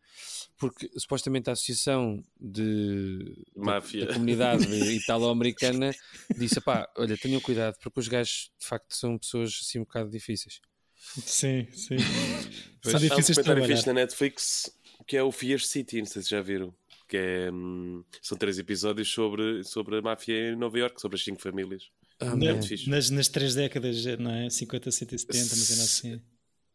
[0.59, 3.17] Porque supostamente a Associação de
[3.55, 4.05] da- Máfia.
[4.05, 4.63] da comunidade
[4.95, 5.91] italo-americana
[6.37, 10.09] disse: pá, olha, tenham cuidado, porque os gajos de facto são pessoas assim um bocado
[10.11, 10.59] difíceis.
[10.99, 11.95] Sim, sim.
[11.95, 13.67] Há São um difíceis de documentário trabalhar.
[13.75, 14.71] fixe na Netflix
[15.07, 16.73] que é o Fear City, não sei se já viram.
[17.07, 21.23] Que é, hum, são três episódios sobre, sobre a máfia em Nova York, sobre as
[21.23, 21.89] cinco famílias.
[22.19, 22.53] Ah, Na-
[22.87, 24.49] nas, nas três décadas, não é?
[24.49, 26.21] 50, 60 e 70, mas ainda assim.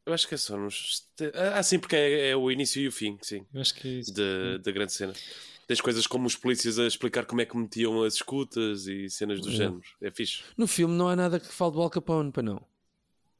[0.06, 1.04] Eu acho que é só nos.
[1.54, 3.90] Ah, sim, porque é, é o início e o fim, sim, Eu acho que é
[3.92, 4.12] isso.
[4.12, 5.12] da, da grande cena.
[5.66, 9.40] Tens coisas como os polícias a explicar como é que metiam as escutas e cenas
[9.40, 9.52] do É.
[9.52, 9.80] género.
[10.00, 10.42] É fixe.
[10.56, 12.60] No filme não há nada que fale do Al Capone, para não.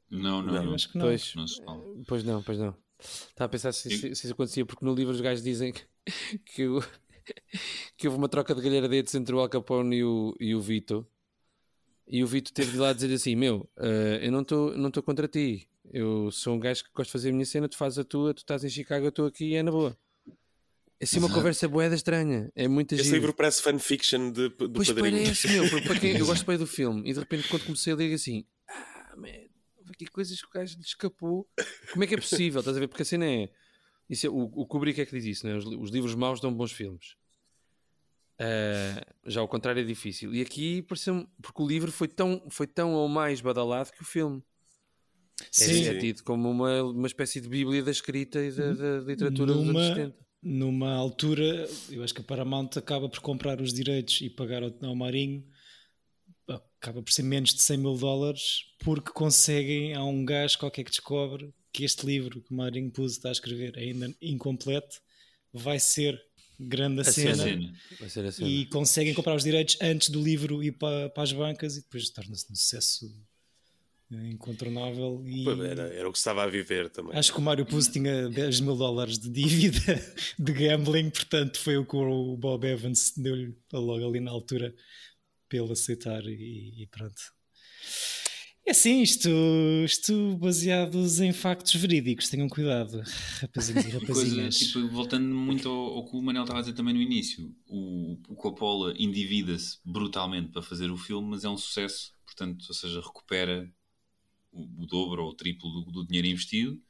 [0.09, 1.05] Não, não, Não, acho que não.
[1.07, 2.75] Pois, Não pois não, pois não.
[2.99, 5.83] Estava a pensar se, se- se isso acontecia, porque no livro os gajos dizem que,
[6.45, 6.63] que,
[7.97, 11.05] que houve uma troca de galhardetes entre o Al Capone e o, e o Vito.
[12.07, 15.67] E o Vito teve de lá dizer assim: Meu, eh, eu não estou contra ti.
[15.91, 18.33] Eu sou um gajo que gosto de fazer a minha cena, tu fazes a tua,
[18.33, 19.97] tu estás em Chicago, eu estou aqui e é na boa.
[20.99, 21.39] É assim uma Exato.
[21.39, 22.49] conversa boeda estranha.
[22.55, 23.15] É muito Esse giro.
[23.17, 25.23] livro parece fanfiction de, do Pois padrinho.
[25.23, 28.13] parece, meu, porque eu gosto bem do filme e de repente quando comecei a ler
[28.13, 29.27] assim, ah, man,
[29.77, 31.47] houve aqui coisas que o gajo lhe escapou.
[31.91, 32.59] Como é que é possível?
[32.59, 32.87] Estás a ver?
[32.87, 33.49] Porque a cena é.
[34.09, 35.55] Isso é o, o Kubrick é que diz isso, né?
[35.55, 37.15] os, os livros maus dão bons filmes.
[38.39, 40.33] Ah, já ao contrário é difícil.
[40.33, 44.05] E aqui pareceu porque o livro foi tão, foi tão ou mais badalado que o
[44.05, 44.41] filme.
[45.41, 48.99] É, Sim, é tido como uma, uma espécie de bíblia da escrita e da, da
[48.99, 50.15] literatura dos anos Numa- 70.
[50.41, 54.71] numa altura, eu acho que a Paramount acaba por comprar os direitos e pagar ao,
[54.83, 55.43] ao Marinho,
[56.47, 60.91] acaba por ser menos de 100 mil dólares, porque conseguem, há um gajo qualquer que
[60.91, 65.01] descobre que este livro que o Marinho Puzo está a escrever, ainda incompleto,
[65.51, 66.19] vai ser
[66.59, 67.73] grande a A cena, cena.
[67.99, 68.45] Vai ser assim.
[68.45, 72.09] e conseguem comprar os direitos antes do livro ir para, para as bancas e depois
[72.09, 73.09] torna-se um sucesso
[74.11, 75.23] incontornável.
[75.25, 77.17] E Era, era o que se estava a viver também.
[77.17, 81.77] acho que o Mário Puzo tinha 10 mil dólares de dívida de gambling, portanto foi
[81.77, 84.73] o que o Bob Evans deu-lhe logo ali na altura
[85.49, 87.21] para ele aceitar e, e pronto.
[88.65, 89.27] É assim, isto,
[89.83, 93.03] isto baseados em factos verídicos, tenham cuidado,
[93.41, 94.57] rapazinhos e E coisa, rapazinhas.
[94.57, 98.13] tipo, voltando muito ao, ao que o Manel estava a dizer também no início, o,
[98.29, 103.01] o Coppola endivida-se brutalmente para fazer o filme, mas é um sucesso, portanto, ou seja,
[103.01, 103.69] recupera
[104.51, 106.81] o, o dobro ou o triplo do, do dinheiro investido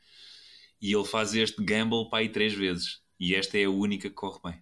[0.80, 3.02] e ele faz este gamble para aí três vezes.
[3.20, 4.62] E esta é a única que corre bem.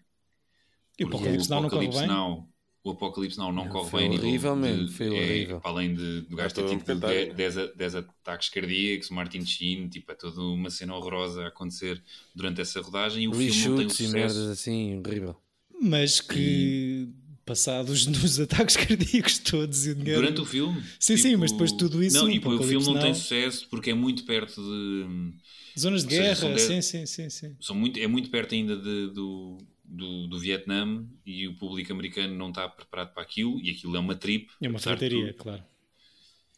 [0.99, 2.07] E o Apocalipse Now não corre bem?
[2.07, 2.50] Now-
[2.83, 4.09] o Apocalipse não Não, corre foi bem.
[4.09, 5.59] nível horrível, de- man, foi é, horrível.
[5.61, 7.09] para além de, do gajo ter estou a tipo comentar.
[7.11, 11.43] 10, 10 a- 10 ataques cardíacos, o Martin Sheen, tipo, é toda uma cena horrorosa
[11.43, 12.01] a acontecer
[12.35, 14.13] durante essa rodagem e o filme não tem o Reshoots e sucesso.
[14.13, 15.35] merdas assim, horrível.
[15.79, 17.07] Mas que
[17.45, 19.93] passados nos ataques cardíacos todos e.
[19.95, 20.81] Durante o filme.
[20.99, 23.01] Sim, sim, mas depois de tudo isso, Não, um e depois o filme Apocalipse não
[23.01, 25.33] tem sucesso porque é muito perto de.
[25.79, 27.55] Zonas de seja, guerra, são dez- sim, sim, sim, sim.
[27.59, 29.57] São muito, é muito perto ainda de- do,
[29.91, 33.99] do, do Vietnã e o público americano não está preparado para aquilo e aquilo é
[33.99, 34.49] uma trip.
[34.61, 35.33] É uma tudo.
[35.35, 35.63] claro.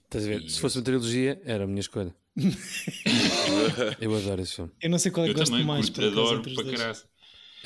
[0.05, 0.43] Estás a ver?
[0.43, 2.15] E Se fosse uma trilogia, era a minha escolha.
[3.99, 4.71] eu adoro esse filme.
[4.81, 6.97] Eu não sei qual é que gosto também mais acaso adoro para caralho.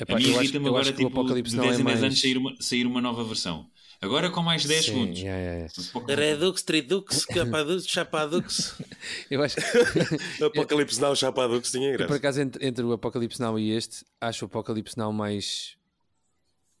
[0.00, 1.64] Epá, A mim eu acho, irrita-me eu agora, acho que o tipo, Apocalipse de não
[1.64, 2.04] 10 é em 10 mais...
[2.04, 3.68] anos sair uma, sair uma nova versão.
[4.00, 5.18] Agora com mais 10 Sim, segundos.
[5.18, 5.68] yeah, yeah,
[6.06, 6.14] yeah.
[6.14, 8.76] Redux, Tridux, Capadux, Chapadux.
[9.28, 9.56] Eu acho
[10.44, 12.14] Apocalipse Now, Chapadux tinha Eu, por graça.
[12.16, 15.76] acaso, entre, entre o Apocalipse Now e este, acho o Apocalipse Now mais.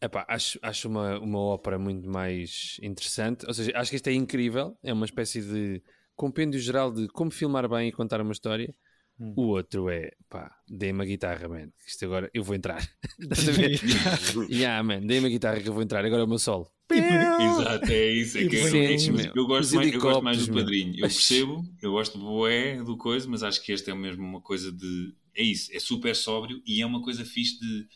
[0.00, 3.44] Epá, acho, acho uma, uma ópera muito mais interessante.
[3.46, 4.78] Ou seja, acho que isto é incrível.
[4.80, 5.82] É uma espécie de
[6.14, 8.72] compêndio geral de como filmar bem e contar uma história.
[9.20, 11.68] O outro é, pá, dê-me a guitarra, man.
[11.86, 12.88] Isto agora eu vou entrar.
[13.18, 13.80] Estás a ver?
[14.48, 16.04] yeah, man, dê-me a guitarra que eu vou entrar.
[16.04, 16.70] Agora é o meu solo.
[16.90, 18.38] Exato, é isso.
[18.38, 19.32] É que depois- é- meu.
[19.34, 20.94] eu, gosto Os mais, eu gosto mais do padrinho.
[20.94, 24.40] Eu percebo, eu gosto do boé do coisa, mas acho que este é mesmo uma
[24.40, 25.14] coisa de.
[25.34, 27.86] É isso, é super sóbrio e é uma coisa fixe de.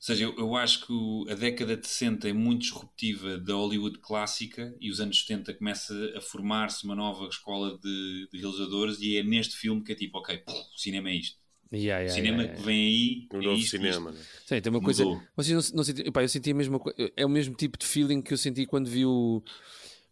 [0.00, 3.54] Ou seja, eu, eu acho que o- a década de 60 é muito disruptiva da
[3.54, 9.00] Hollywood clássica e os anos 70 começa a formar-se uma nova escola de, de realizadores
[9.00, 11.36] e é neste filme que é tipo, ok, o cinema é isto.
[11.70, 12.66] Yeah, yeah, o cinema yeah, que yeah.
[12.66, 13.28] vem aí.
[13.32, 14.10] Um é novo isto, cinema.
[14.10, 14.20] isto.
[14.20, 14.26] né?
[14.46, 15.04] Sim, tem uma coisa.
[15.36, 17.12] Vocês não, não epá, eu senti a mesma coisa.
[17.14, 19.42] É o mesmo tipo de feeling que eu senti quando vi o.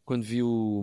[0.04, 0.82] Quando vi o.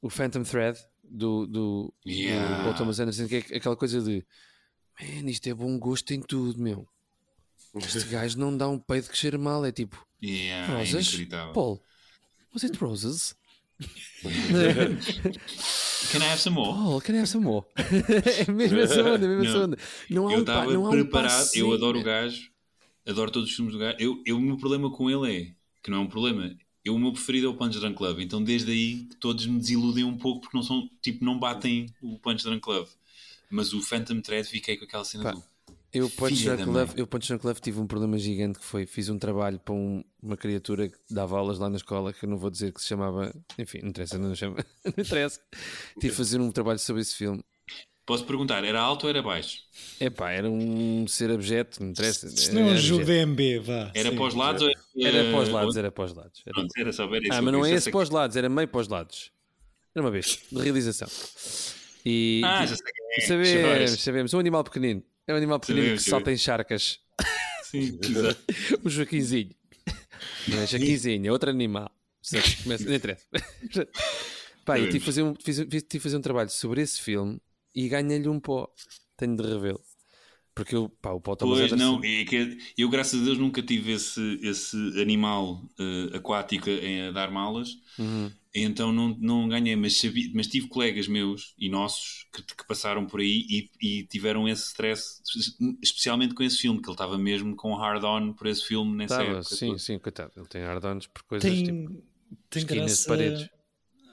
[0.00, 2.56] O Phantom Thread do, do, Yeah.
[2.58, 4.24] do Paul Thomas Anderson, que é aquela coisa de.
[4.98, 6.88] Man, isto é bom gosto em tudo, meu.
[7.76, 9.64] Este gajo não dá um peido que cheira mal.
[9.64, 10.04] É tipo.
[10.22, 11.16] Yeah, é Rosas?
[11.54, 11.82] Paul,
[12.52, 13.34] was it roses?
[16.12, 16.74] Can I have some more?
[16.74, 17.64] Paul, can I have some more?
[18.46, 19.64] é mesmo essa onda, é essa Não.
[19.64, 19.78] onda.
[20.10, 22.50] Não há eu um, pa- estava um preparado, passo eu adoro o gajo,
[23.06, 23.96] adoro todos os filmes do gajo.
[23.98, 25.52] Eu, eu, o meu problema com ele é
[25.82, 26.54] que não é um problema.
[26.84, 30.04] Eu, o meu preferido é o Punch Drunk Club, então desde aí todos me desiludem
[30.04, 32.86] um pouco porque não são, tipo, não batem o Punch Drunk Club.
[33.50, 35.42] Mas o Phantom Thread fiquei com aquela cena Pá, do.
[35.92, 39.18] Eu, Punch Love, eu Punch Drunk Love tive um problema gigante que foi, fiz um
[39.18, 42.48] trabalho para um- uma criatura que dava aulas lá na escola, que eu não vou
[42.48, 45.40] dizer que se chamava, enfim, não interessa, não chama, não interessa.
[45.98, 47.42] Tive de fazer um trabalho sobre esse filme.
[48.06, 49.58] Posso perguntar, era alto ou era baixo?
[50.00, 52.26] Epá, era um ser abjeto, não interessa.
[52.28, 53.04] Isto não é um abjeto.
[53.04, 53.90] DMB, vá.
[53.94, 54.16] Era sim.
[54.16, 56.42] para os lados ou era, Era para os lados, era para os lados.
[56.46, 57.32] Era- Pronto, era só ver isso.
[57.32, 59.30] Ah, mas não é esse sei para os lados, era meio para os lados.
[59.94, 61.08] Era uma vez, de realização.
[62.04, 62.86] E Ah, já sei
[63.16, 63.20] é.
[63.26, 65.02] sabemos, sabemos, um animal pequenino.
[65.30, 66.98] É um animal pequenino que salta em charcas.
[67.64, 68.40] Sim, exato.
[68.84, 69.50] O Joaquinzinho.
[70.48, 71.90] Não é Joaquinzinho, é outro animal.
[72.62, 73.26] Começa- Não interessa.
[74.64, 77.40] Pá, eu tive de fazer, um, fiz, fiz- tive fazer um trabalho sobre esse filme
[77.74, 78.68] e ganhei-lhe um pó.
[79.16, 79.80] Tenho de revê-lo.
[80.54, 83.62] Porque eu, pá, o pó Thomas Pois não, é que eu graças a Deus nunca
[83.62, 88.30] tive esse, esse animal eh, aquático em- a dar malas, Uhum.
[88.54, 93.06] Então não, não ganhei, mas, sabia- mas tive colegas meus e nossos que, que passaram
[93.06, 93.70] por aí e,
[94.00, 95.20] e tiveram esse stress,
[95.82, 99.24] especialmente com esse filme, que ele estava mesmo com hard-on por esse filme nessa Tava,
[99.24, 99.56] época.
[99.56, 99.78] sim, toda.
[99.78, 100.32] sim, coitado.
[100.36, 101.92] Ele tem ardões por coisas Tem, tipo.
[102.50, 103.06] tem graça.
[103.06, 103.48] paredes.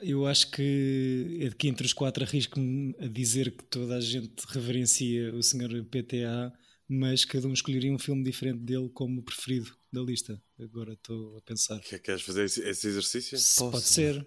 [0.02, 4.02] Eu acho que é de que entre os quatro arrisco-me a dizer que toda a
[4.02, 5.84] gente reverencia o Sr.
[5.86, 6.54] PTA,
[6.88, 10.42] mas cada um escolheria um filme diferente dele como preferido da lista.
[10.60, 11.80] Agora estou a pensar.
[11.80, 13.38] Que- Queres fazer esse, esse exercício?
[13.38, 14.26] Se Posso, pode ser.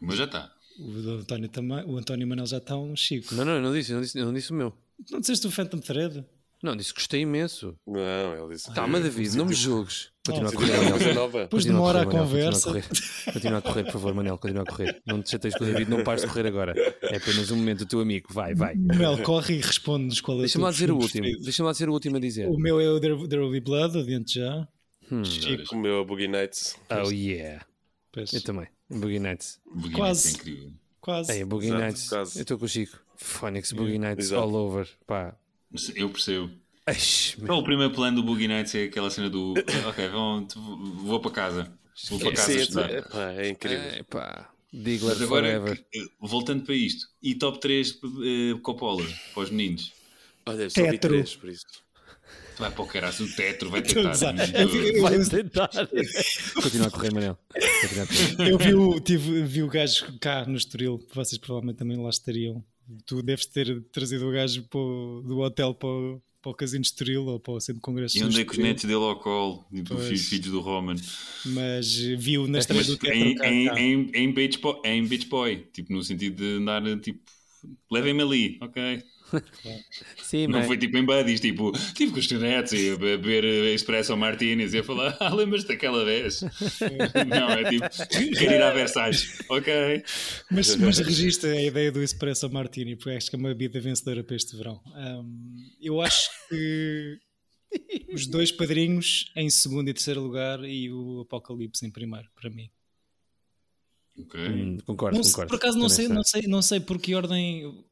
[0.00, 0.54] Mas já está.
[0.78, 1.84] O António também.
[1.84, 3.34] O António Manel já está um chico.
[3.34, 4.72] Não, não, eu não disse, eu não disse, eu não disse o meu.
[5.10, 6.24] Não disseste o Phantom Thread?
[6.62, 7.78] Não, disse que gostei imenso.
[7.86, 8.72] Não, ele disse.
[8.72, 10.10] Calma, David, não me julgues.
[10.28, 11.30] Continua a correr, é uma Manel.
[11.30, 12.72] Depois Continua demora a correr, Manel, conversa.
[12.72, 13.32] Continua a correr.
[13.32, 14.38] Continua a correr, por favor, Manel.
[14.38, 15.02] Continua a correr.
[15.06, 16.74] Não te chateias com o David, não pares de correr agora.
[17.02, 18.26] É apenas um momento do teu amigo.
[18.32, 18.74] Vai, vai.
[18.74, 21.26] Mel, corre e responde-nos qual é o Deixa-me lá dizer o último.
[21.42, 22.48] Deixa-me lá dizer o último a dizer.
[22.48, 24.68] O meu é o There, There Will Be Blood, adiante já.
[25.10, 25.24] Hum.
[25.24, 26.76] Chico, O meu Boogie Nights.
[26.90, 27.64] Oh yeah.
[28.32, 28.66] Eu também.
[28.90, 29.60] Boogie Nights.
[29.74, 30.24] Boogie Quase.
[30.28, 30.72] Nights é incrível.
[31.00, 31.32] quase.
[31.32, 32.08] Ei, Boogie Exato, Nights.
[32.08, 32.38] quase.
[32.38, 32.98] Eu estou com o Chico.
[33.16, 34.42] Phonics Boogie Nights Exato.
[34.42, 34.88] all over.
[35.06, 35.34] Pá.
[35.94, 36.50] Eu percebo.
[36.86, 39.52] Eish, Então, o primeiro plano do Boogie Nights é aquela cena do
[39.88, 40.46] ok, vão,
[41.04, 41.72] vou para casa.
[42.08, 42.90] Vou para casa estudar.
[42.90, 43.90] é, pá, é incrível.
[43.92, 44.50] Ei, pá.
[44.72, 45.84] Agora, forever.
[45.94, 49.92] eh, voltando para isto, e top 3 uh, Coppola para os meninos?
[50.46, 51.10] Olha, só vi Tetro.
[51.10, 51.64] três, por isso.
[52.58, 54.14] Vai para o caraço, o tetro vai tentar.
[55.00, 55.70] Vai tentar.
[56.62, 57.38] Continua a correr, Manel.
[57.54, 58.50] A correr.
[58.50, 62.62] Eu vi o, tive, vi o gajo cá no Estoril, vocês provavelmente também lá estariam.
[63.04, 66.82] Tu deves ter trazido o gajo para o- do hotel para o, para o Casino
[66.82, 68.16] de Estoril ou para o Centro de Congressos.
[68.16, 70.96] E andei com os Estoril, netos dele ao colo, tipo, filhos do Roman.
[71.44, 73.80] Mas viu na estreia Mas do Teatro em, cá, em, cá.
[73.80, 77.20] em, em, beach boy, em Beach Boy, tipo, no sentido de andar, tipo,
[77.90, 79.02] levem-me ali, ok?
[80.22, 80.66] Sim, Não mas.
[80.66, 84.72] foi tipo em buddies, tipo, tive com os netos e a beber eh, Espresso Martinis
[84.74, 86.40] e a falar, ah, lembras-te daquela vez?
[87.28, 87.86] Não, é tipo,
[88.38, 90.02] quero ir à Versailles, ok?
[90.50, 94.22] Mas, mas registra a ideia do Espresso Martini, porque acho que é uma bebida vencedora
[94.24, 94.80] para este verão.
[94.94, 97.18] Ahm, eu acho que
[98.12, 102.70] os dois padrinhos em segundo e terceiro lugar e o Apocalipse em primeiro, para mim.
[104.18, 104.40] Ok.
[104.40, 105.48] Hum, concordo, Não concordo.
[105.48, 106.08] por acaso não sei.
[106.08, 107.84] não, sei, não sei por que ordem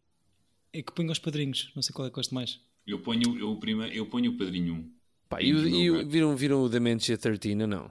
[0.79, 1.71] é que ponho os padrinhos.
[1.75, 2.61] Não sei qual é que gosto mais.
[2.87, 4.93] Eu ponho, eu, prima, eu ponho o Padrinho 1.
[5.29, 7.91] Pá, e, o- e o- viram, viram o Dementia 13 ou não?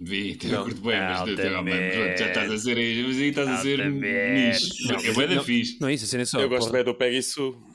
[0.00, 1.20] Vi, te curto bem, mas
[1.64, 2.76] mas já estás a ser,
[3.06, 4.88] mas aí estás a ser nicho.
[4.88, 5.44] Não, É bué da não.
[5.44, 5.78] fixe.
[5.80, 6.40] Não é isso, a cena é só.
[6.40, 6.90] eu gosto bem do.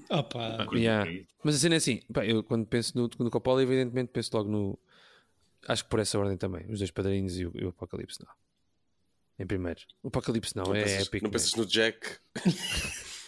[0.09, 1.05] Opa, Yeah.
[1.09, 1.27] bem.
[1.43, 4.49] Mas a cena é assim, pá, eu quando penso no, no Coppola, evidentemente penso logo
[4.49, 4.79] no.
[5.67, 8.32] Acho que por essa ordem também, os dois padrinhos e o, e o Apocalipse não.
[9.39, 9.79] Em primeiro.
[10.03, 11.25] O Apocalipse não, Não, é pensas, épico.
[11.25, 11.45] não mesmo.
[11.47, 12.17] pensas no Jack.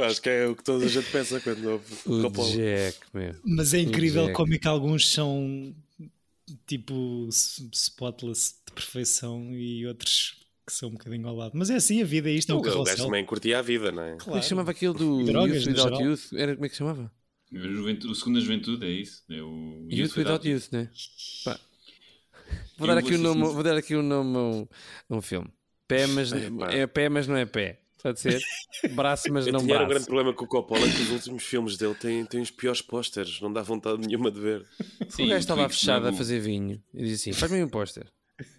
[0.00, 2.52] Acho que é o que toda a gente pensa quando ouve O.
[2.52, 3.34] Jack, meu.
[3.44, 4.36] mas é incrível Jack.
[4.36, 5.74] como é que alguns são
[6.66, 7.28] tipo
[7.72, 10.36] spotless de perfeição e outros
[10.66, 11.52] que são um bocadinho ao lado.
[11.54, 13.06] Mas é assim a vida, é isto é um O gajo carrossel.
[13.06, 14.16] também curtia a vida, não é?
[14.18, 16.02] Como é que chamava aquilo do Drogas, Youth Without.
[16.02, 16.32] Youth?
[16.34, 17.12] Era, como é que se chamava?
[17.50, 19.24] O segundo da juventude é isso.
[19.30, 20.90] É o Youth, Without Youth, né?
[21.44, 21.58] Pá.
[22.76, 24.68] Vou, Eu dar aqui um nome, vou dar aqui um nome a um,
[25.10, 25.48] a um filme.
[25.86, 27.80] Pé, mas É, é pé, mas não é pé.
[28.02, 28.40] Pode ser?
[28.92, 30.06] Braço, mas Eu não tinha era um grande braço.
[30.06, 33.52] problema com o Coppola que os últimos filmes dele têm, têm os piores pósteres, não
[33.52, 34.64] dá vontade nenhuma de ver.
[35.08, 36.16] Sim, o gajo estava fechado a Mago.
[36.16, 38.06] fazer vinho e dizia assim: faz-me um póster.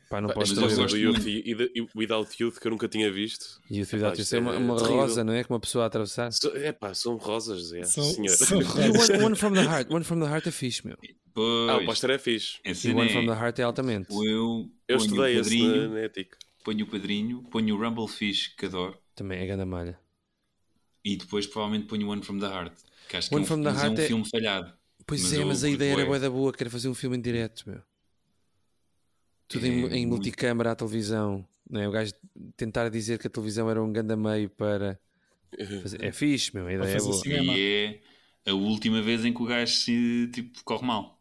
[0.09, 3.09] Pá, não posso gosto do Youth e, e e Without Youth que eu nunca tinha
[3.11, 3.45] visto.
[3.71, 4.97] Youth Without Youth é uma, uma terrível.
[4.97, 5.43] rosa, não é?
[5.43, 6.31] Com uma pessoa a atravessar.
[6.33, 8.29] So- É pá, são rosas, é, São- senhor.
[8.29, 8.57] são
[9.17, 10.97] one, one from the Heart, One from the Heart é fixe, meu.
[11.33, 12.57] Pois, Ah, o póster é fixe.
[12.65, 14.07] a E One from the é, Heart é altamente.
[14.11, 16.35] eu Eu estudei o esse na, na Ética.
[16.65, 19.99] ponho o padrinho, ponho o Rumblefish que adoro Também é grande malha.
[21.03, 22.73] e depois provavelmente ponho o One from the Heart.
[23.09, 24.73] Que acho que One é um, from the é um Heart é- filme falhado.
[25.05, 27.21] Pois Mas é, mas a ideia era bué da boa, quero fazer um filme em
[27.21, 27.81] direto, meu.
[29.47, 31.45] Tudo em, É em muito- multicâmara à televisão.
[31.69, 31.87] Não é?
[31.87, 32.13] O gajo
[32.55, 34.99] tentar dizer que a televisão era um ganda meio para.
[35.81, 36.67] fazer- É fixe, meu.
[36.67, 37.13] A ideia é boa.
[37.21, 37.53] cinema.
[37.57, 38.01] E
[38.45, 41.19] é a última vez em que o gajo se tipo, corre mal.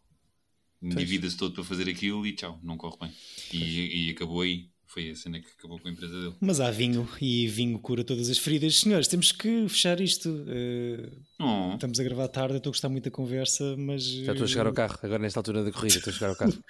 [0.83, 3.13] Endivida-se todo para fazer aquilo e tchau, não corre bem.
[3.53, 4.71] E, e acabou aí.
[4.89, 6.35] Foi a cena que acabou com a empresa dele.
[6.41, 8.81] Mas há vinho e vinho cura todas as feridas.
[8.81, 10.45] Senhores, temos que fechar isto.
[10.49, 11.11] Eh,
[11.41, 14.03] Oh, estamos a gravar tarde, eu estou a gostar muito da conversa, mas.
[14.03, 16.37] Já estou a chegar ao carro, agora nesta altura da corrida, estou a chegar ao
[16.37, 16.53] carro.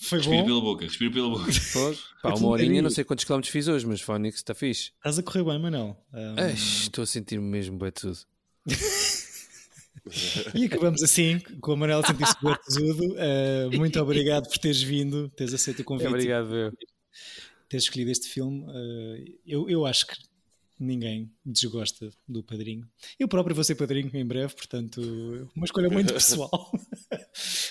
[0.00, 0.46] Foi respira bom.
[0.46, 1.50] pela boca, respira pela boca.
[1.52, 1.96] Fogo.
[2.22, 4.90] Pá, uma horinha, não sei quantos quilómetros fiz hoje, mas Fónix está fixe.
[4.98, 5.96] Estás a correr bem, Manel.
[6.36, 8.18] Ai, estou a sentir-me mesmo bem tudo.
[10.54, 13.16] E acabamos assim, com a Manel sentir-se bem tesudo.
[13.18, 16.72] Ah, muito obrigado por teres vindo, teres aceito o convite, Obrigado, eu.
[17.68, 18.64] teres escolhido este filme.
[18.68, 20.14] Ah, eu, eu acho que
[20.78, 22.86] ninguém desgosta do Padrinho.
[23.18, 25.00] Eu próprio vou ser Padrinho em breve, portanto,
[25.54, 26.70] uma escolha muito pessoal.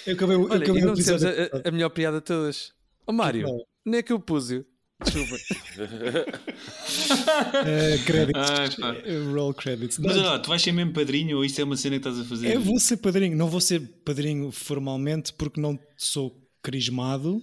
[0.08, 1.28] eu acabei, eu Olha, acabei e o não episódio.
[1.28, 2.74] a, a- melhor piada de todas.
[3.06, 3.68] Ó Mário, Qual?
[3.86, 4.66] nem é que eu pus-o.
[5.04, 5.36] Desculpa.
[7.28, 8.96] Ah, credits, Ai, pá.
[9.34, 9.98] roll credits.
[10.00, 12.20] Mas olha lá, tu vais ser mesmo padrinho ou isto é uma cena que estás
[12.20, 12.54] a fazer?
[12.56, 17.42] Eu vou ser padrinho, não vou ser padrinho formalmente porque não sou crismado,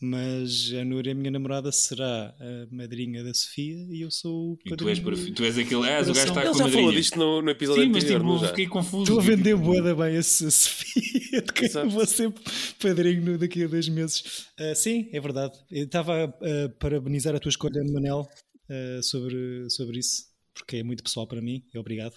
[0.00, 4.58] mas a Núria, a minha namorada, será a madrinha da Sofia e eu sou o
[4.64, 4.76] E padrinho.
[4.76, 5.82] tu és, para- tu és aquele.
[5.88, 6.92] Ah, és o gajo que está Ele com a já falou madrinha.
[7.00, 8.48] disto no, no episódio Sim, mas anterior, tipo, não já?
[8.48, 9.02] fiquei confuso.
[9.04, 11.86] Estou a vender boa bem a a Sofia, de quem Exato.
[11.86, 12.32] eu vou ser
[12.80, 14.48] padrinho daqui a dois meses.
[14.58, 15.58] Ah, sim, é verdade.
[15.70, 18.28] Eu estava a, a parabenizar a tua escolha, Manel,
[18.68, 20.26] ah, sobre, sobre isso.
[20.54, 21.64] porque é muito pessoal para mim.
[21.74, 22.14] Obrigado.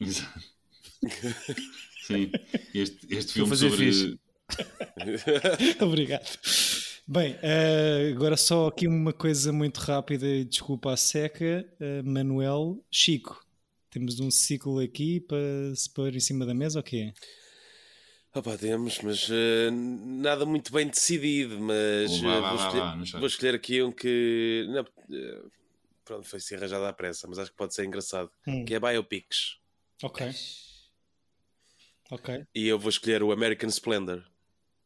[0.00, 0.40] Exato.
[2.06, 2.30] Sim,
[2.74, 3.86] este, este filme fazer sobre.
[3.92, 4.18] fixe.
[5.80, 6.26] Obrigado.
[7.06, 11.68] Bem, eh, agora só aqui uma coisa muito rápida e desculpa a seca.
[11.80, 13.44] Eh, Manuel, Chico,
[13.90, 17.12] temos um ciclo aqui para se pôr em cima da mesa ou quê?
[18.32, 21.58] Opa, temos, mas eh, nada muito bem decidido.
[21.60, 24.66] Mas vá, vou, escolher, vou escolher aqui um que.
[24.68, 25.42] não, eh,
[26.04, 28.30] pronto, foi se arranjado à pressa, mas acho que pode ser engraçado.
[28.46, 28.64] Hum.
[28.64, 29.56] Que é Biopics.
[30.02, 30.30] Ok.
[32.12, 34.24] Ok, E eu vou escolher o American Splendor,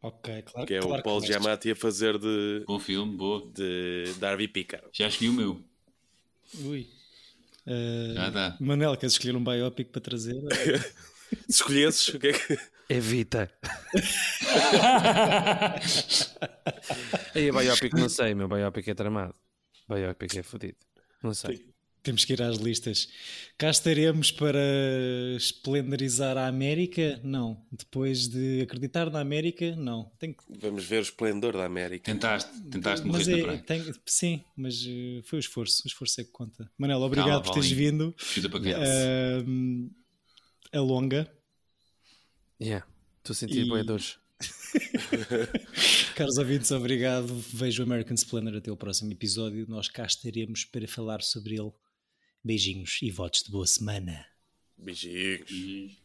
[0.03, 0.67] ok, claro.
[0.67, 1.23] que é claro o Paul.
[1.25, 3.51] Giamatti a fazer de, Bom filme, boa.
[3.51, 4.85] de Darby Picker.
[4.93, 5.65] Já escolhi o meu.
[6.65, 6.87] Ui.
[7.67, 8.57] Eh, Já dá.
[8.61, 10.35] Manuel, queres escolher um biopic para trazer?
[11.49, 12.59] Se escolhesses, o que é que.
[12.89, 13.51] Evita.
[17.35, 19.35] Aí a Biopic não sei, meu Biopic é tramado.
[19.89, 20.77] Biopic é fodido.
[21.23, 21.73] Não sei.
[22.03, 23.09] Temos que ir às listas.
[23.57, 24.61] Cá estaremos para
[25.39, 27.19] esplendorizar a América?
[27.25, 27.65] Não.
[27.73, 29.75] Depois de acreditar na América?
[29.75, 30.13] Não.
[30.19, 30.43] Tem que...
[30.61, 32.13] Vamos ver o esplendor da América.
[32.13, 35.83] Tentaste, tentaste Mas é, tem- Sim, mas eh, foi o esforço.
[35.87, 36.71] O esforço é que conta.
[36.77, 38.15] Manel, obrigado Cala, por teres vindo.
[38.51, 39.41] Para.
[39.41, 39.89] Ahm,
[40.75, 41.27] a longa.
[42.61, 42.87] Yeah.
[43.19, 44.19] Estou a sentir E- boi dores.
[46.17, 47.27] Caros ouvintes, obrigado.
[47.53, 49.65] Vejo o American Splendor até o próximo episódio.
[49.69, 51.73] Nós cá estaremos para falar sobre ele.
[52.43, 54.27] Beijinhos e votos de boa semana.
[54.77, 56.03] Beijinhos.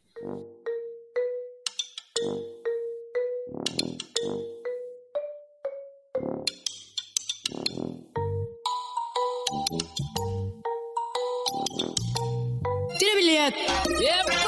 [12.98, 13.64] Tira bilhete!
[14.04, 14.39] Epa!